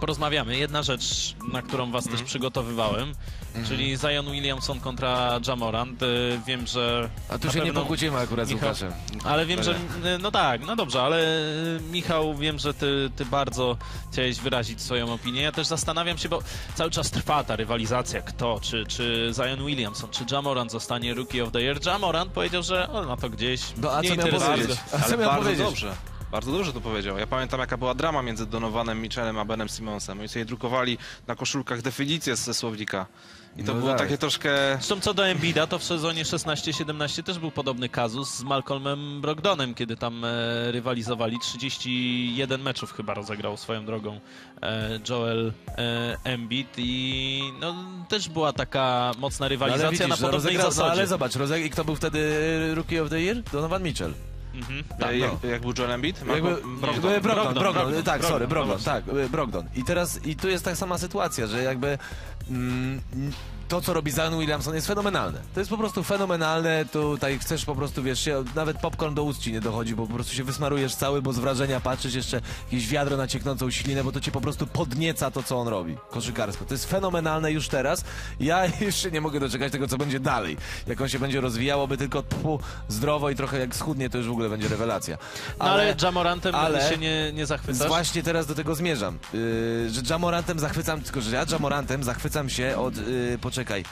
[0.00, 0.56] porozmawiamy.
[0.56, 2.16] Jedna rzecz, na którą was Mhm.
[2.22, 3.14] też przygotowywałem,
[3.68, 6.02] czyli Zion Williamson kontra Jamorant.
[6.02, 7.10] Y, wiem, że...
[7.28, 8.92] A tu się nie pewno- pokłócimy akurat z Michał- Łukaszem.
[9.24, 9.72] Ale wiem, że...
[9.74, 11.22] y, No tak, no dobrze, ale
[11.76, 13.76] y, Michał, wiem, że ty, ty bardzo
[14.12, 15.42] chciałeś wyrazić swoją opinię.
[15.42, 16.42] Ja też zastanawiam się, bo
[16.74, 21.52] cały czas trwa ta rywalizacja, kto, czy, czy Zion Williamson, czy Jamorant zostanie Rookie of
[21.52, 21.86] the Year.
[21.86, 23.60] Jamorant powiedział, że on ma to gdzieś...
[23.76, 24.78] No, a nie co miał powiedzieć?
[24.92, 25.66] A co Ale miał bardzo powiedzieć?
[25.66, 25.94] dobrze.
[26.30, 27.18] Bardzo dobrze to powiedział.
[27.18, 30.18] Ja pamiętam, jaka była drama między Donovanem Mitchellem a Benem Simonsem.
[30.18, 33.06] Oni sobie drukowali na koszulkach definicję ze słownika.
[33.58, 33.98] I to No było tak.
[33.98, 34.50] takie troszkę...
[34.74, 39.74] Zresztą co do Embida, to w sezonie 16-17 też był podobny kazus z Malcolmem Brogdonem,
[39.74, 40.28] kiedy tam e,
[40.72, 41.38] rywalizowali.
[41.38, 44.20] 31 meczów chyba rozegrał swoją drogą
[44.62, 47.74] e, Joel e, Embiid i no,
[48.08, 50.86] też była taka mocna No, rywalizacja ale widzisz, na podobnej rozegrał- zasadzie.
[50.88, 53.42] No, ale zobacz, rozeg- i kto był wtedy y, Rookie of the Year?
[53.52, 54.14] Donovan Mitchell.
[54.54, 54.84] Mhm.
[55.00, 55.48] Tak, e, jak, no.
[55.50, 56.18] jak był Joel Embiid?
[56.18, 57.02] Jakby, Brogdon, Brogdon.
[57.22, 59.66] Brogdon, Brogdon, Brogdon, tak, sorry, Brogdon, no tak, y, Brogdon.
[59.76, 61.98] I teraz, i tu jest ta sama sytuacja, że jakby
[62.50, 63.32] mm,
[63.68, 65.40] to, co robi Zion Williamson jest fenomenalne.
[65.54, 69.40] To jest po prostu fenomenalne, tutaj chcesz po prostu, wiesz, się, nawet popcorn do ust
[69.40, 72.88] ci nie dochodzi, bo po prostu się wysmarujesz cały, bo z wrażenia patrzysz jeszcze jakieś
[72.88, 76.64] wiadro na cieknącą ślinę, bo to ci po prostu podnieca to, co on robi, koszykarsko.
[76.64, 78.04] To jest fenomenalne już teraz.
[78.40, 80.56] Ja jeszcze nie mogę doczekać tego, co będzie dalej.
[80.86, 84.26] Jak on się będzie rozwijał, by tylko tfu, zdrowo i trochę jak schudnie, to już
[84.26, 85.18] w ogóle będzie rewelacja.
[85.58, 87.88] No ale Jamorantem ale- się nie, nie zachwycasz?
[87.88, 92.76] Właśnie teraz do tego zmierzam, yy, że Jamorantem zachwycam, tylko że ja Jamorantem zachwycam się
[92.76, 93.84] od, yy, poczekaj,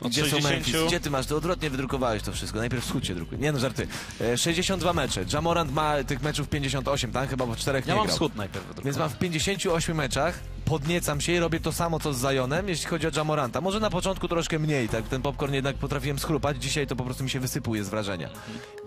[0.00, 0.54] Od gdzie są 60?
[0.54, 0.76] Memphis?
[0.88, 1.26] Gdzie ty masz?
[1.26, 2.58] Ty odwrotnie wydrukowałeś to wszystko.
[2.58, 3.40] Najpierw wschód się drukuje.
[3.40, 3.86] Nie no, żarty.
[4.20, 5.24] E, 62 mecze.
[5.32, 7.30] Jamorant ma tych meczów 58, tak?
[7.30, 8.14] Chyba w czterech Ja nie mam grał.
[8.16, 9.04] wschód najpierw Więc wydrukowany.
[9.08, 13.06] mam w 58 meczach, podniecam się i robię to samo, co z Zajonem, jeśli chodzi
[13.06, 13.60] o Jamoranta.
[13.60, 15.08] Może na początku troszkę mniej, tak?
[15.08, 18.28] Ten popcorn jednak potrafiłem schrupać, dzisiaj to po prostu mi się wysypuje z wrażenia.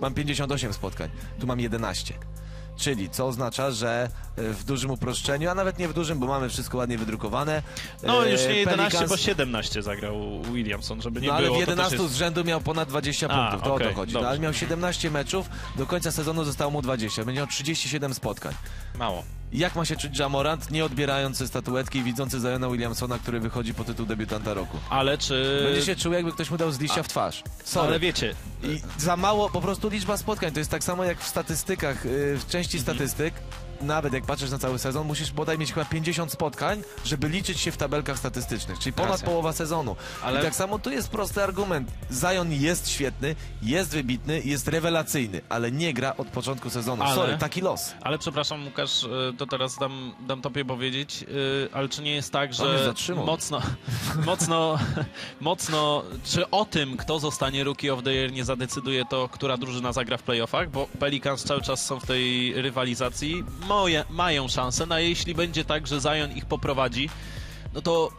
[0.02, 1.10] Mam 58 spotkań,
[1.40, 2.14] tu mam 11.
[2.78, 6.50] Czyli co oznacza, że e, w dużym uproszczeniu, a nawet nie w dużym, bo mamy
[6.50, 7.64] wszystko ładnie wydrukowane.
[8.04, 11.58] No e, już nie 11, Pelicans- bo 17 zagrał Williamson, żeby nie no ale było.
[11.58, 12.14] w to też 11 jest...
[12.14, 14.14] z rzędu miał ponad 20 A, punktów, to o okej, to chodzi.
[14.14, 18.54] No, ale miał 17 meczów, do końca sezonu zostało mu 20, będzie miał 37 spotkań.
[19.00, 19.24] Mało.
[19.54, 23.84] Jak ma się czuć Jamorant, nie odbierający statuetki i widzący Zajona Williamsona, który wychodzi po
[23.84, 24.78] tytuł debiutanta roku?
[24.90, 25.62] Ale czy...
[25.64, 27.44] Będzie się czuł, jakby ktoś mu dał z liścia w twarz.
[27.64, 27.88] Sorry.
[27.88, 31.28] Ale wiecie, I za mało, po prostu liczba spotkań, to jest tak samo jak w
[31.28, 32.98] statystykach, yy, w części Mhm.
[32.98, 33.34] statystyk,
[33.82, 37.72] nawet jak patrzysz na cały sezon, musisz bodaj mieć chyba 50 spotkań, żeby liczyć się
[37.72, 39.28] w tabelkach statystycznych, czyli ponad Racja.
[39.28, 39.96] połowa sezonu.
[40.24, 41.92] Ale- I tak samo tu jest prosty argument.
[42.12, 47.04] Zion jest świetny, jest wybitny, jest rewelacyjny, ale nie gra od początku sezonu.
[47.04, 47.94] Ale- Sorry, taki los.
[48.02, 49.08] Ale przepraszam, Łukasz, y,
[49.38, 52.94] to teraz dam, dam tobie powiedzieć, y, ale czy nie jest tak, że
[53.26, 53.62] mocno,
[54.26, 54.80] mocno,
[55.42, 59.94] mocno, czy o tym, kto zostanie Rookie of the Year nie zadecyduje to, która drużyna
[59.94, 64.96] zagra w playoffach, bo Pelicans cały czas są w tej rywalizacji, Moje, mają szansę, no
[64.96, 67.10] a jeśli będzie tak, że Zion ich poprowadzi,
[67.74, 68.12] no to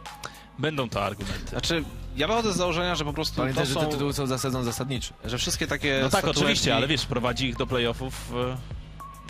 [0.59, 1.47] będą to argumenty.
[1.47, 1.83] Znaczy,
[2.15, 4.37] ja wychodzę z założenia, że po prostu Pamiętaj, to że te są, tytuły są za
[4.37, 5.13] sezon zasadniczy.
[5.25, 8.31] że wszystkie takie No tak, statuetki- oczywiście, ale wiesz, prowadzi ich do playoffów.
[8.31, 8.78] y,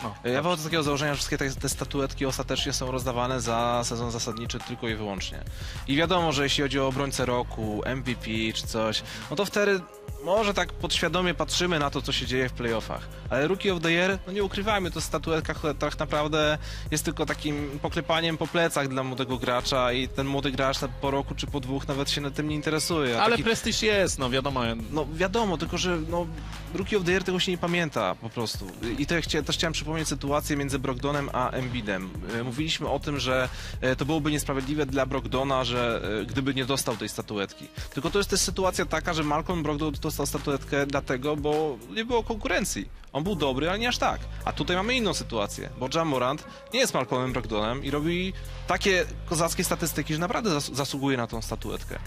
[0.04, 3.82] No, Ja wychodzę z takiego założenia, że wszystkie te, te statuetki ostatecznie są rozdawane za
[3.84, 5.43] sezon zasadniczy tylko i wyłącznie.
[5.88, 9.82] I wiadomo, że jeśli chodzi o obrońcę roku, MVP czy coś, no to wtedy
[10.24, 13.08] może tak podświadomie patrzymy na to, co się dzieje w playoffach.
[13.30, 16.58] Ale Rookie of the Year, no nie ukrywajmy, to statuetka tak naprawdę
[16.91, 21.36] jest tylko takim poklepaniem po plecach dla młodego gracza i ten młody gracz po roku
[21.36, 23.22] czy po dwóch nawet się tym nie interesuje.
[23.22, 24.62] Ale taki- prestiż jest, no wiadomo.
[24.91, 26.28] no wiadomo, tylko że no,
[26.74, 28.68] Rookie of the Year tego się nie pamięta po prostu.
[28.97, 32.10] I to ja chcia, też chciałem przypomnieć sytuację między Brogdonem a Embidem.
[32.40, 33.50] E, Mówiliśmy o tym, że
[33.82, 37.68] e, to byłoby niesprawiedliwe dla Brogdona, że e, gdyby nie dostał tej statuetki.
[37.94, 42.24] Tylko to jest też sytuacja taka, że Malcolm Brogdon dostał statuetkę dlatego, bo nie było
[42.24, 42.90] konkurencji.
[43.14, 44.20] On był dobry, ale nie aż tak.
[44.46, 48.34] A tutaj mamy inną sytuację, bo Jam Morant nie jest Malcolmem Brogdonem i robi
[48.68, 52.00] takie kozackie statystyki, że naprawdę zas zasługuje na tą statuetkę.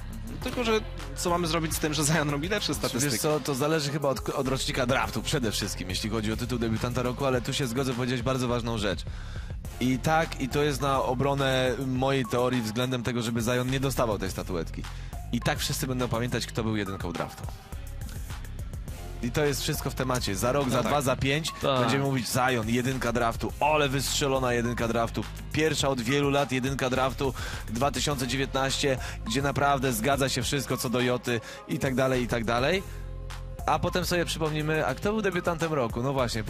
[0.42, 0.80] Tylko, że
[1.16, 3.18] co mamy zrobić z tym, że Zion robi lepsze Wiesz statystyki?
[3.18, 7.02] co, to zależy chyba od, od rocznika draftu przede wszystkim, jeśli chodzi o tytuł debiutanta
[7.02, 9.04] roku, ale tu się zgodzę powiedzieć bardzo ważną rzecz.
[9.80, 14.18] I tak, i to jest na obronę mojej teorii względem tego, żeby Zion nie dostawał
[14.18, 14.82] tej statuetki.
[15.32, 17.42] I tak wszyscy będą pamiętać, kto był jedynką draftu.
[19.22, 20.36] I to jest wszystko w temacie.
[20.36, 20.86] Za rok, za tak.
[20.86, 21.80] dwa, za pięć Tak.
[21.80, 25.24] będziemy mówić Zion, jedynka draftu, ole wystrzelona jedynka draftu.
[25.52, 27.34] Pierwsza od wielu lat jedynka draftu
[27.68, 32.82] 2019, gdzie naprawdę zgadza się wszystko co do Joty i tak dalej, i tak dalej.
[33.66, 36.02] A potem sobie przypomnimy, a kto był debiutantem roku?
[36.02, 36.44] No właśnie,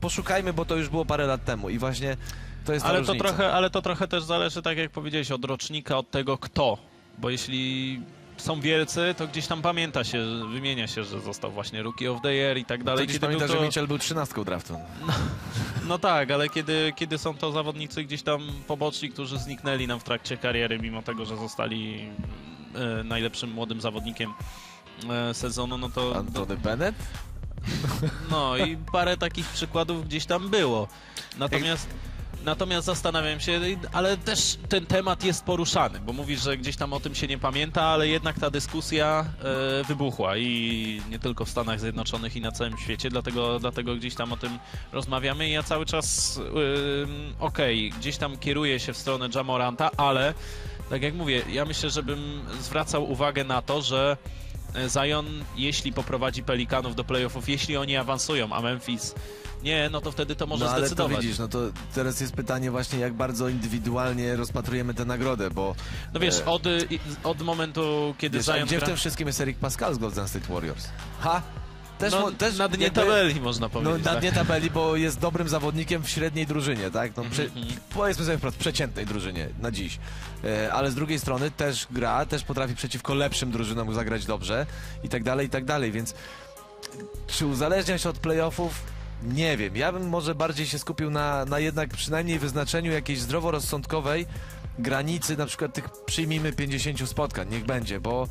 [0.00, 2.16] poszukajmy, bo to już było parę lat temu i właśnie
[2.64, 3.24] to jest Ale to, różnica.
[3.28, 6.78] trochę, ale to trochę też zależy, tak jak powiedziałeś, od rocznika, od tego kto.
[7.18, 8.00] Bo jeśli
[8.36, 12.34] są wielcy, to gdzieś tam pamięta się, wymienia się, że został właśnie Rookie of the
[12.34, 13.06] Year i tak dalej.
[13.06, 13.60] dziś Kiedy był pamiętam, to...
[13.60, 14.80] że Mitchell był trzynastką draftu.
[15.88, 20.04] No tak, ale kiedy, kiedy są to zawodnicy gdzieś tam poboczni, którzy zniknęli nam w
[20.04, 22.08] trakcie kariery, mimo tego, że zostali
[22.74, 24.34] e, najlepszym młodym zawodnikiem
[25.10, 26.16] e, sezonu, no to...
[26.16, 26.94] Antony Bennett?
[28.30, 30.88] No i parę takich przykładów gdzieś tam było.
[31.38, 31.88] Natomiast,
[32.46, 33.60] natomiast zastanawiam się,
[33.92, 37.38] ale też ten temat jest poruszany, bo mówisz, że gdzieś tam o tym się nie
[37.38, 39.24] pamięta, ale jednak ta dyskusja
[39.80, 44.14] e, wybuchła i nie tylko w Stanach Zjednoczonych i na całym świecie, dlatego, dlatego gdzieś
[44.14, 44.58] tam o tym
[44.92, 45.48] rozmawiamy.
[45.48, 50.34] I ja cały czas, ym, okej, gdzieś tam kieruję się w stronę Jamoranta, ale
[50.90, 54.16] tak jak mówię, ja myślę, żebym zwracał uwagę na to, że
[54.74, 55.26] e, Zion,
[55.56, 59.14] jeśli poprowadzi Pelikanów do playoffów, jeśli oni awansują, a Memphis
[59.62, 61.58] nie, no to wtedy to może no ale to widzisz, no to
[61.94, 65.74] teraz jest pytanie właśnie, jak bardzo indywidualnie rozpatrujemy tę nagrodę, bo
[66.14, 66.62] No wiesz, E, od,
[67.24, 68.86] od momentu, kiedy wiesz, Zion gdzie w gra...
[68.88, 70.88] tym wszystkim jest Eric Pascal z Golden State Warriors?
[71.20, 71.42] Ha?
[71.98, 74.04] Też, no, też na dnie jakby- tabeli można No powiedzieć.
[74.04, 74.20] na tak.
[74.20, 77.16] dnie tabeli, bo jest dobrym zawodnikiem w średniej drużynie, tak?
[77.16, 77.66] No, prze, Mhm.
[77.94, 79.98] powiedzmy sobie wprost, przeciętnej drużynie na dziś.
[80.44, 84.66] E, ale z drugiej strony też gra, też potrafi przeciwko lepszym drużynom zagrać dobrze
[85.02, 86.14] i tak dalej, i tak dalej, więc
[87.26, 88.95] czy uzależnia się od playoffów?
[89.22, 89.76] Nie wiem.
[89.76, 94.26] Ja bym może bardziej się skupił na, na jednak przynajmniej wyznaczeniu jakiejś zdroworozsądkowej
[94.78, 98.28] granicy, na przykład tych przyjmijmy 50 spotkań, niech będzie, bo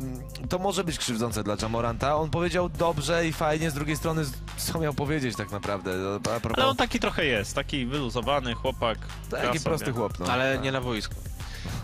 [0.00, 2.16] mm, to może być krzywdzące dla Jamoranta.
[2.16, 4.24] On powiedział dobrze i fajnie, z drugiej strony
[4.56, 5.92] co miał powiedzieć tak naprawdę?
[6.36, 8.98] A propos, Ale on taki trochę jest, taki wyluzowany chłopak.
[9.30, 9.60] taki sobie.
[9.60, 10.26] prosty chłop, no.
[10.26, 11.14] Ale nie na boisku.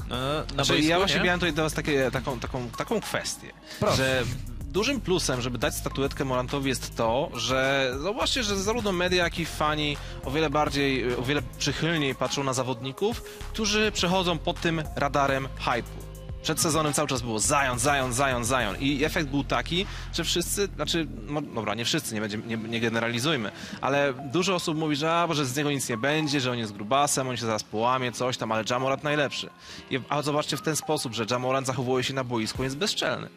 [0.09, 1.25] No, na Znaczy, boisku, ja właśnie nie?
[1.25, 3.49] miałem tutaj do was takie, taką, taką, taką kwestię,
[3.81, 3.97] Proszę.
[3.97, 4.25] że
[4.71, 9.47] dużym plusem, żeby dać statuetkę Morantowi jest to, że zobaczcie, że zarówno media, jak i
[9.47, 15.49] fani o wiele bardziej, o wiele przychylniej patrzą na zawodników, którzy przechodzą pod tym radarem
[15.65, 16.11] hype'u.
[16.43, 20.69] Przed sezonem cały czas było Zion, Zion, Zion, Zion i efekt był taki, że wszyscy,
[20.77, 23.51] znaczy, no, dobra, nie wszyscy, nie, będzie, nie, nie generalizujmy,
[23.81, 26.73] ale dużo osób mówi, że, a, że z niego nic nie będzie, że on jest
[26.73, 29.51] grubasem, on się zaraz połamie, coś tam, ale Jamorant najlepszy.
[29.91, 33.29] I, a zobaczcie w ten sposób, że Jamorant zachowuje się na boisku, jest bezczelny.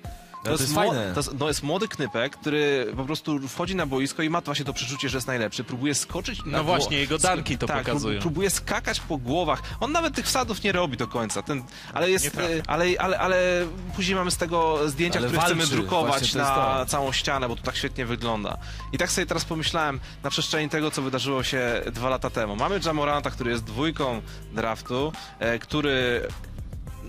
[0.44, 1.12] To jest mło- fajne.
[1.14, 4.66] To jest, no jest młody knypek, który po prostu wchodzi na boisko i ma właśnie
[4.66, 5.64] to przeczucie, że jest najlepszy.
[5.64, 8.14] Próbuje skoczyć na No właśnie, jego danki to tak, pokazują.
[8.20, 9.62] prób- Próbuje skakać po głowach.
[9.80, 11.42] On nawet tych wsadów nie robi do końca.
[11.42, 11.64] Ten,
[11.94, 15.76] ale, jest, e, ale, ale, ale później mamy z tego zdjęcia, Ale które chcemy walczy.
[15.76, 16.86] drukować to jest na to.
[16.86, 18.58] całą ścianę, bo to tak świetnie wygląda.
[18.92, 22.56] I tak sobie teraz pomyślałem na przestrzeni tego, co wydarzyło się dwa lata temu.
[22.56, 24.22] Mamy Jamoranta, który jest dwójką
[24.54, 26.28] draftu, e, który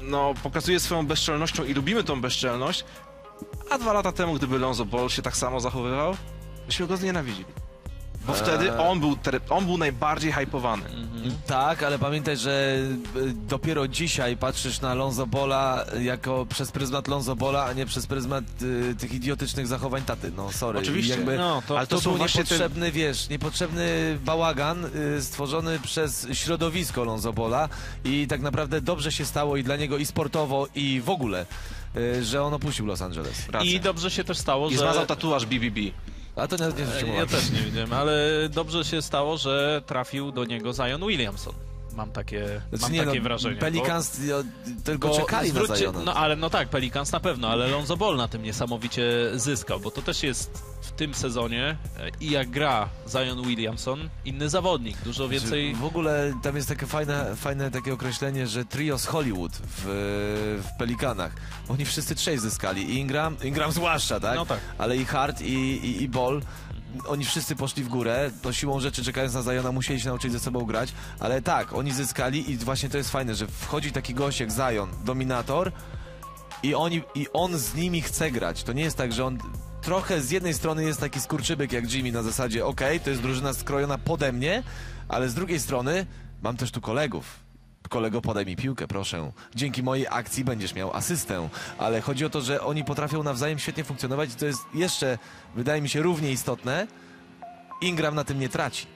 [0.03, 2.85] no, pokazuje swoją bezczelnością i lubimy tą bezczelność,
[3.70, 6.16] a dwa lata temu, gdyby Lonzo Ball się tak samo zachowywał,
[6.66, 7.45] byśmy go znienawidzili.
[8.26, 8.39] Bo Eee.
[8.43, 9.16] wtedy on był,
[9.51, 10.82] on był najbardziej hypowany.
[11.47, 12.76] Tak, ale pamiętaj, że
[13.16, 18.07] y, dopiero dzisiaj patrzysz na Lonzo Bola jako przez pryzmat Lonzo Bola, a nie przez
[18.07, 20.32] pryzmat y, tych idiotycznych zachowań taty.
[20.37, 20.78] No sorry.
[20.78, 21.14] Oczywiście.
[21.14, 24.85] Jakby, No, to- Ale to, to są był niepotrzebny, wiesz, niepotrzebny bałagan
[25.18, 27.68] y, stworzony przez środowisko Lonzo Bola
[28.05, 31.47] i tak naprawdę dobrze się stało i dla niego i sportowo i w ogóle,
[32.23, 33.49] że on opuścił Los Angeles.
[33.49, 33.71] Racja.
[33.71, 34.79] I dobrze się też stało, I że...
[34.79, 35.81] zmazał tatuaż BBB.
[36.37, 40.33] A to nie, nie zwróciłem Ja też nie widziałem, ale dobrze się stało, że trafił
[40.33, 41.55] do niego Zion Williamson.
[41.97, 43.57] Mam takie, Znaczy, mam nie, takie no, wrażenie.
[43.57, 44.43] Pelicans y, o,
[44.85, 46.01] tylko bo czekali na zwróćcie- Zajona.
[46.05, 49.91] No ale no tak, Pelicans na pewno, ale Lonzo Ball na tym niesamowicie zyskał, bo
[49.91, 55.29] to też jest w tym sezonie e, i jak gra Zion Williamson, inny zawodnik, dużo
[55.29, 55.75] więcej...
[55.75, 59.83] W ogóle tam jest takie fajne, fajne takie określenie, że trio z Hollywood w,
[60.65, 61.33] w Pelikanach.
[61.69, 62.99] Oni wszyscy trzej zyskali.
[62.99, 64.37] Ingram, Ingram zwłaszcza, tak?
[64.37, 64.59] No tak.
[64.79, 66.43] Ale i Hart, i, i, i Ball.
[67.07, 70.41] Oni wszyscy poszli w górę, to siłą rzeczy czekając na Zajona musieli się nauczyć ze
[70.41, 74.41] sobą grać, ale tak, oni zyskali i właśnie to jest fajne, że wchodzi taki gość
[74.41, 74.51] jak
[75.05, 75.73] dominator
[76.63, 78.63] i, oni, i on z nimi chce grać.
[78.63, 79.39] To nie jest tak, że on
[79.83, 83.53] trochę z jednej strony jest taki skurczybyk jak Jimmy na zasadzie okej, to jest drużyna
[83.53, 84.63] skrojona pode mnie,
[85.09, 86.07] ale z drugiej strony
[86.43, 87.44] mam też tu kolegów.
[87.95, 89.31] Kolego, podaj mi piłkę, proszę.
[89.55, 91.49] Dzięki mojej akcji będziesz miał asystę.
[91.79, 95.19] Ale chodzi o to, że oni potrafią nawzajem świetnie funkcjonować i to jest jeszcze,
[95.55, 96.87] wydaje mi się, równie istotne.
[97.81, 98.87] Ingram na tym nie traci.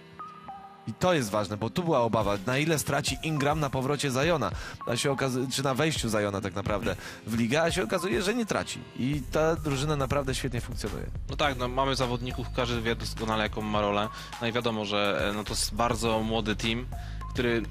[0.86, 4.50] I to jest ważne, bo tu była obawa, na ile straci Ingram na powrocie Zajona,
[4.94, 5.16] się
[5.52, 6.96] czy na wejściu Zajona tak naprawdę
[7.26, 8.78] w ligę, a się okazuje, że nie traci.
[8.96, 11.06] I ta drużyna naprawdę świetnie funkcjonuje.
[11.30, 14.08] No tak, no mamy zawodników, każdy wie doskonale jaką ma rolę.
[14.40, 16.86] No i wiadomo, że e, no to jest bardzo młody team,
[17.32, 17.62] który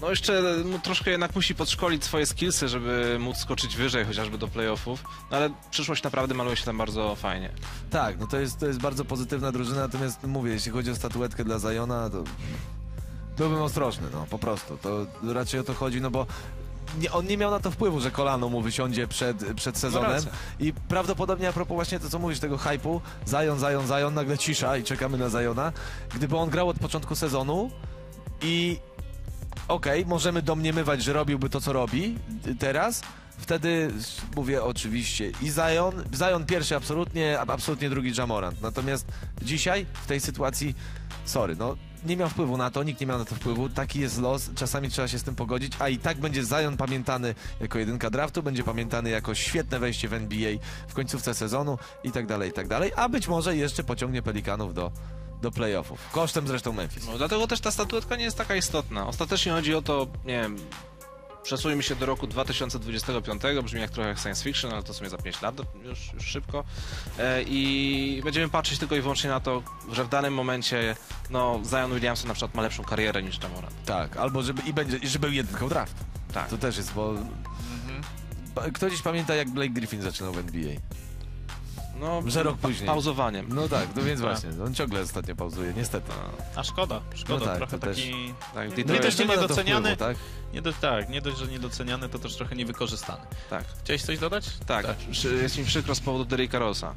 [0.00, 4.48] no jeszcze no, troszkę jednak musi podszkolić swoje skillsy, żeby móc skoczyć wyżej chociażby do
[4.48, 5.04] playoffów.
[5.30, 7.50] No ale przyszłość naprawdę maluje się tam bardzo fajnie.
[7.90, 11.44] Tak, no to jest, to jest bardzo pozytywna drużyna, natomiast mówię, jeśli chodzi o statuetkę
[11.44, 12.24] dla Zajona, to
[13.36, 14.76] byłbym ostrożny, no po prostu.
[14.76, 16.26] To raczej o to chodzi, no bo
[16.98, 20.10] nie, on nie miał na to wpływu, że kolano mu wysiądzie przed, przed sezonem.
[20.10, 20.30] racja.
[20.60, 24.76] I prawdopodobnie a propos właśnie to, co mówisz, tego hypu, Zajon, Zajon, Zajon, nagle cisza
[24.76, 25.72] i czekamy na Zajona.
[26.14, 27.70] Gdyby on grał od początku sezonu
[28.42, 28.78] i
[29.68, 32.18] okej, możemy domniemywać, że robiłby to, co robi
[32.58, 33.02] teraz,
[33.38, 33.90] wtedy
[34.36, 38.62] mówię oczywiście i Zion, Zion pierwszy absolutnie, a absolutnie drugi Jamorant.
[38.62, 39.06] Natomiast
[39.42, 40.74] dzisiaj w tej sytuacji,
[41.24, 44.20] sorry, no nie miał wpływu na to, nikt nie miał na to wpływu, taki jest
[44.20, 48.10] los, czasami trzeba się z tym pogodzić, a i tak będzie Zion pamiętany jako jedynka
[48.10, 50.50] draftu, będzie pamiętany jako świetne wejście w NBA
[50.88, 54.74] w końcówce sezonu i tak dalej, i tak dalej, a być może jeszcze pociągnie Pelikanów
[54.74, 54.92] do,
[55.42, 57.06] do playoffów, kosztem zresztą Memphis.
[57.06, 59.06] No, dlatego też ta statuetka nie jest taka istotna.
[59.06, 60.56] Ostatecznie chodzi o to, nie wiem,
[61.42, 65.10] przesuńmy się do roku 2025, brzmi jak trochę jak science fiction, ale to w sumie
[65.10, 66.64] za 5 lat, już, już szybko.
[67.18, 69.62] E, I będziemy patrzeć tylko i wyłącznie na to,
[69.92, 70.96] że w danym momencie,
[71.30, 73.84] no, Zion Williamson na przykład ma lepszą karierę niż Jamorant.
[73.84, 75.94] Tak, albo żeby i będzie, i żeby był jedynką draft.
[76.34, 76.48] Tak.
[76.48, 77.14] To też jest, bo...
[78.54, 80.72] Pa- Kto dziś pamięta, jak Blake Griffin zaczynał w NBA?
[82.00, 82.86] No, Że rok później.
[82.86, 83.46] Pauzowaniem.
[83.48, 84.30] No tak, no więc Tak.
[84.30, 86.12] właśnie, on ciągle ostatnio pauzuje, niestety.
[86.56, 88.34] A szkoda, szkoda, No tak, trochę to też- taki...
[88.54, 89.94] Tak, No też nie ma na to niedoceniany.
[89.94, 90.22] wpływu, tak?
[90.54, 93.22] Nie do, tak, nie dość, że niedoceniany, to też trochę niewykorzystany.
[93.50, 94.44] tak, Chciałeś coś dodać?
[94.66, 94.86] tak.
[95.10, 96.94] Przy- Jest mi przykro z powodu Derricka Rosa,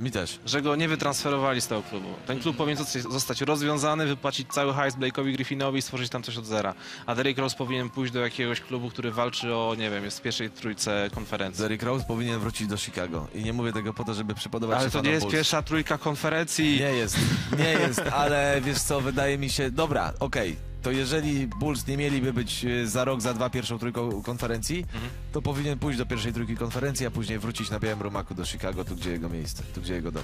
[0.00, 0.38] Mi też.
[0.46, 2.08] że go nie wytransferowali z tego klubu.
[2.26, 6.46] Ten klub powinien zostać, rozwiązany, wypłacić cały hajs Blake'owi Griffinowi i stworzyć tam coś od
[6.46, 6.74] zera.
[7.06, 10.22] A Derrick Rose powinien pójść do jakiegoś klubu, który walczy o, nie wiem, jest w
[10.22, 11.62] pierwszej trójce konferencji.
[11.62, 13.26] Derrick Rose powinien wrócić do Chicago.
[13.34, 15.34] I nie mówię tego po to, żeby przypodobać Ale to nie jest Bulls.
[15.34, 16.80] pierwsza trójka konferencji.
[16.80, 17.16] Nie jest,
[17.58, 19.70] nie jest, ale wiesz co, wydaje mi się...
[19.70, 20.67] Dobra, okej.
[20.82, 25.10] To jeżeli Bulls nie mieliby być e, za rok, za dwa pierwszą trójką konferencji, Mhm.
[25.32, 28.84] to powinien pójść do pierwszej trójki konferencji, a później wrócić na białym rumaku do Chicago,
[28.84, 30.22] tu gdzie jego miejsce, tu gdzie jego dom.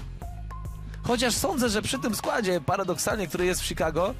[1.02, 4.14] Chociaż sądzę, że przy tym składzie, paradoksalnie, który jest w Chicago,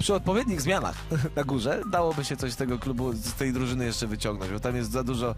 [0.00, 0.94] przy odpowiednich zmianach
[1.36, 4.76] na górze, dałoby się coś z tego klubu, z tej drużyny jeszcze wyciągnąć, bo tam
[4.76, 5.34] jest za dużo,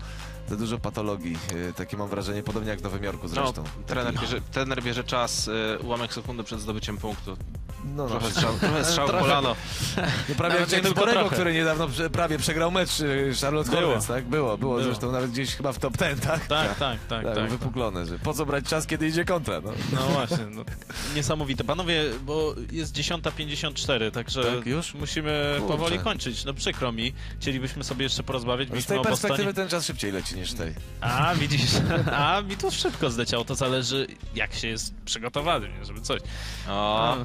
[0.48, 1.38] za dużo patologii.
[1.68, 3.64] e, Takie mam wrażenie, podobnie jak w Nowym Jorku No, zresztą.
[3.86, 7.36] trener, bierze, trener bierze czas, y, ułamek sekundy przed zdobyciem punktu.
[7.84, 9.08] no, no, Trochę strzał, trochę strzał
[10.28, 13.82] no prawie Nawet jak Borego, który niedawno prawie przegrał mecz y, Charlotte Było.
[13.82, 14.24] Hornets, tak?
[14.24, 14.82] Było, było, Było.
[14.84, 16.46] zresztą nawet gdzieś chyba w top 10, tak?
[16.46, 17.50] Tak, tak, tak, Tak, tak.
[17.50, 19.72] wypuklone, że po co brać czas, kiedy idzie kontra, no.
[19.92, 20.62] No właśnie, no,
[21.16, 21.64] niesamowite.
[21.64, 24.94] Panowie, bo jest 10.54, także Tak, już?
[24.94, 25.72] musimy Kurczę.
[25.72, 26.44] powoli kończyć.
[26.44, 28.68] No przykro mi, chcielibyśmy sobie jeszcze porozmawiać.
[28.68, 29.52] Z tej perspektywy Bostonie.
[29.52, 30.74] ten czas szybciej leci niż tej.
[31.00, 31.70] A, widzisz,
[32.12, 36.20] a mi to szybko zleciało, to zależy jak się jest przygotowany, żeby coś.
[36.68, 37.16] O, A,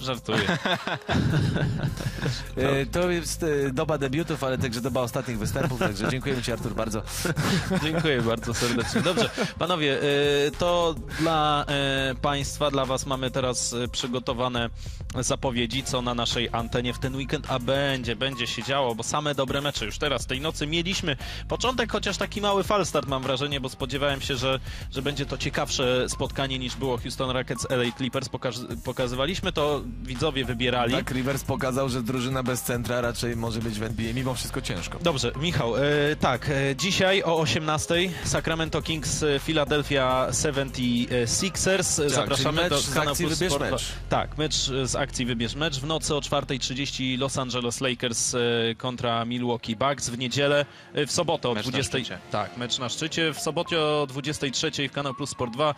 [0.00, 0.38] żartuję.
[2.56, 6.74] E, To jest e, doba debiutów, ale także doba ostatnich występów, także dziękujemy Ci Artur
[6.74, 7.02] bardzo.
[7.84, 9.02] Dziękuję bardzo serdecznie.
[9.02, 11.66] Dobrze, panowie, y, to dla
[12.22, 14.70] Państwa, dla Was mamy teraz przygotowane
[15.20, 19.34] zapowiedzi, co na naszej antenie w ten weekend, a będzie, będzie się działo, bo same
[19.34, 21.16] dobre mecze już teraz tej nocy mieliśmy.
[21.48, 24.60] Początek chociaż taki mały falstart mam wrażenie, bo spodziewałem się, że,
[24.92, 28.28] że będzie to ciekawsze spotkanie niż było Houston Rockets LA Clippers.
[28.28, 30.94] Pokaż, pokazywaliśmy to, widzowie wybierali.
[30.94, 34.98] Tak, Rivers pokazał, że drużyna bez centra raczej może być w NBA, mimo wszystko ciężko.
[35.02, 35.80] Dobrze, Michał, e,
[36.20, 42.02] tak, e, dzisiaj o 18:00 Sacramento Kings, e, Philadelphia 76ers.
[42.04, 43.70] E, Zapraszamy mecz do z kanału akcji Plus Wybierz Sport.
[43.70, 43.92] Mecz.
[44.08, 45.80] Tak, mecz z akcji Wybierz Mecz.
[45.80, 48.38] W nocy o 4.30 Los Angeles Lakers e,
[48.76, 50.08] kontra Milwaukee Bucks.
[50.10, 51.98] W niedzielę, e, w sobotę o Mecz na 20.
[51.98, 52.18] szczycie.
[52.30, 53.34] Tak, mecz na szczycie.
[53.34, 55.74] W sobotę o 23.00 w kanał Plus Sport 2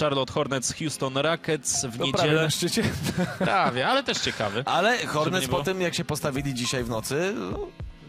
[0.00, 1.84] Charlotte Hornets, Houston Rockets.
[1.84, 2.42] W prawie niedzielę.
[2.42, 2.82] na szczycie.
[3.62, 4.62] Prawie, ale też ciekawy.
[4.66, 7.58] Ale Hornets po tym, jak się postawili dzisiaj w nocy, no,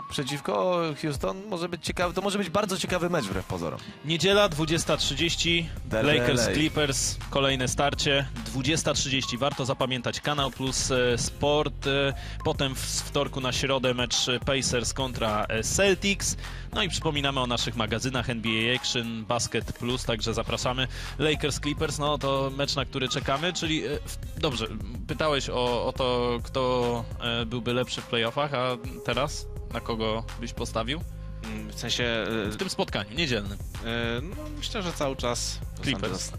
[0.10, 3.80] przeciwko Houston, może być ciekawy, to może być bardzo ciekawy mecz wbrew pozorom.
[4.05, 6.53] Niedziela 20.30, Derby Lakers LA.
[6.53, 8.28] Clippers, kolejne starcie.
[8.55, 11.88] 20.30, warto zapamiętać kanał plus e, sport.
[11.88, 16.38] E, potem w wtorku na środę mecz Pacers kontra e, Celtics.
[16.74, 20.88] No i przypominamy o naszych magazynach NBA Action, Basket Plus, także zapraszamy.
[21.20, 23.84] Lakers Clippers, no to mecz, na który czekamy, czyli
[24.38, 24.68] dobrze,
[25.08, 27.03] pytałeś o, o to, kto
[27.45, 31.01] byłby lepszy w playoffach, a teraz na kogo byś postawił?
[31.43, 32.03] mm, w sensie...
[32.47, 33.57] e, W tym spotkaniu, niedzielnym.
[33.86, 35.59] e, No, myślę, że cały czas...
[35.84, 36.32] Clippers.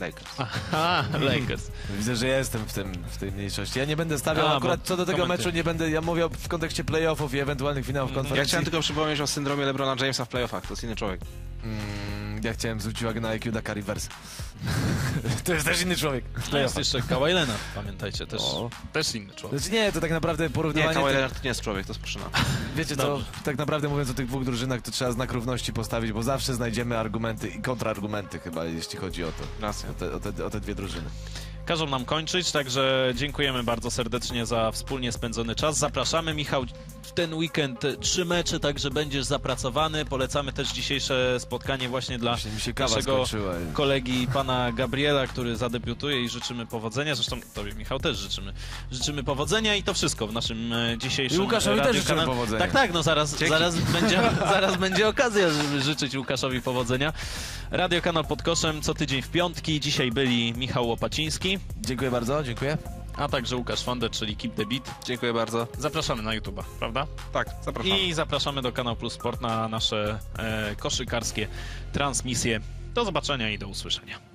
[0.00, 0.26] Lakers.
[0.38, 1.70] Aha, Lakers.
[1.98, 3.78] Widzę, że ja jestem w, tym, w tej mniejszości.
[3.78, 5.46] Ja nie będę stawiał, A, akurat co do tego komentuj.
[5.46, 8.16] meczu nie będę, ja mówię w kontekście playoffów i ewentualnych finałów Mhm.
[8.16, 8.48] Ja konferencji.
[8.50, 11.20] chciałem tylko przypomnieć o syndromie LeBrona Jamesa w playoffach, to jest inny człowiek.
[11.64, 14.08] Mm, ja chciałem zwrócić uwagę na IQ Daka Rivers.
[15.44, 16.24] to jest też inny człowiek.
[16.52, 18.70] No jest jeszcze Kawhi Leonard, pamiętajcie, też, O.
[18.92, 19.60] też inny człowiek.
[19.60, 20.94] Znaczy nie, to tak naprawdę Nie, porównywanie...
[20.94, 22.24] Kawhi tych- Leonard to nie jest człowiek, to maszyna.
[22.76, 26.22] Wiecie co, tak naprawdę mówiąc o tych dwóch drużynach, to trzeba znak równości postawić, bo
[26.22, 29.44] zawsze znajdziemy argumenty i kontrargumenty chyba, jeśli chodzi o to.
[29.60, 29.90] Racja.
[29.90, 31.08] O te, o te, o te dwie drużyny.
[31.66, 35.78] Każą nam kończyć, także dziękujemy bardzo serdecznie za wspólnie spędzony czas.
[35.78, 36.64] Zapraszamy, Michał,
[37.12, 40.04] w ten weekend trzy mecze, także będziesz zapracowany.
[40.04, 42.36] Polecamy też dzisiejsze spotkanie właśnie dla
[42.78, 43.24] naszego
[43.72, 47.14] kolegi pana Gabriela, który zadebiutuje i życzymy powodzenia.
[47.14, 48.52] Zresztą tobie, Michał, też życzymy.
[48.90, 52.36] Życzymy powodzenia i to wszystko w naszym e, dzisiejszym I Łukaszowi też radiu życzymy kanale.
[52.36, 52.58] powodzenia.
[52.58, 57.12] Tak, tak, no zaraz, zaraz, będzie, zaraz będzie okazja, żeby życzyć Łukaszowi powodzenia.
[57.70, 59.80] Radio Kanał pod koszem co tydzień w piątki.
[59.80, 63.01] Dzisiaj byli Michał Łopaciński, Dziękuję bardzo, dziękuję.
[63.16, 64.94] A także Łukasz Fonder, czyli Keep the Beat.
[65.04, 65.66] Dziękuję bardzo.
[65.78, 67.06] Zapraszamy na YouTube'a, prawda?
[67.32, 67.92] Tak, zapraszam.
[67.98, 71.48] I zapraszamy do Kanał Plus Sport na nasze e, koszykarskie
[71.92, 72.60] transmisje.
[72.94, 74.31] Do zobaczenia i do usłyszenia.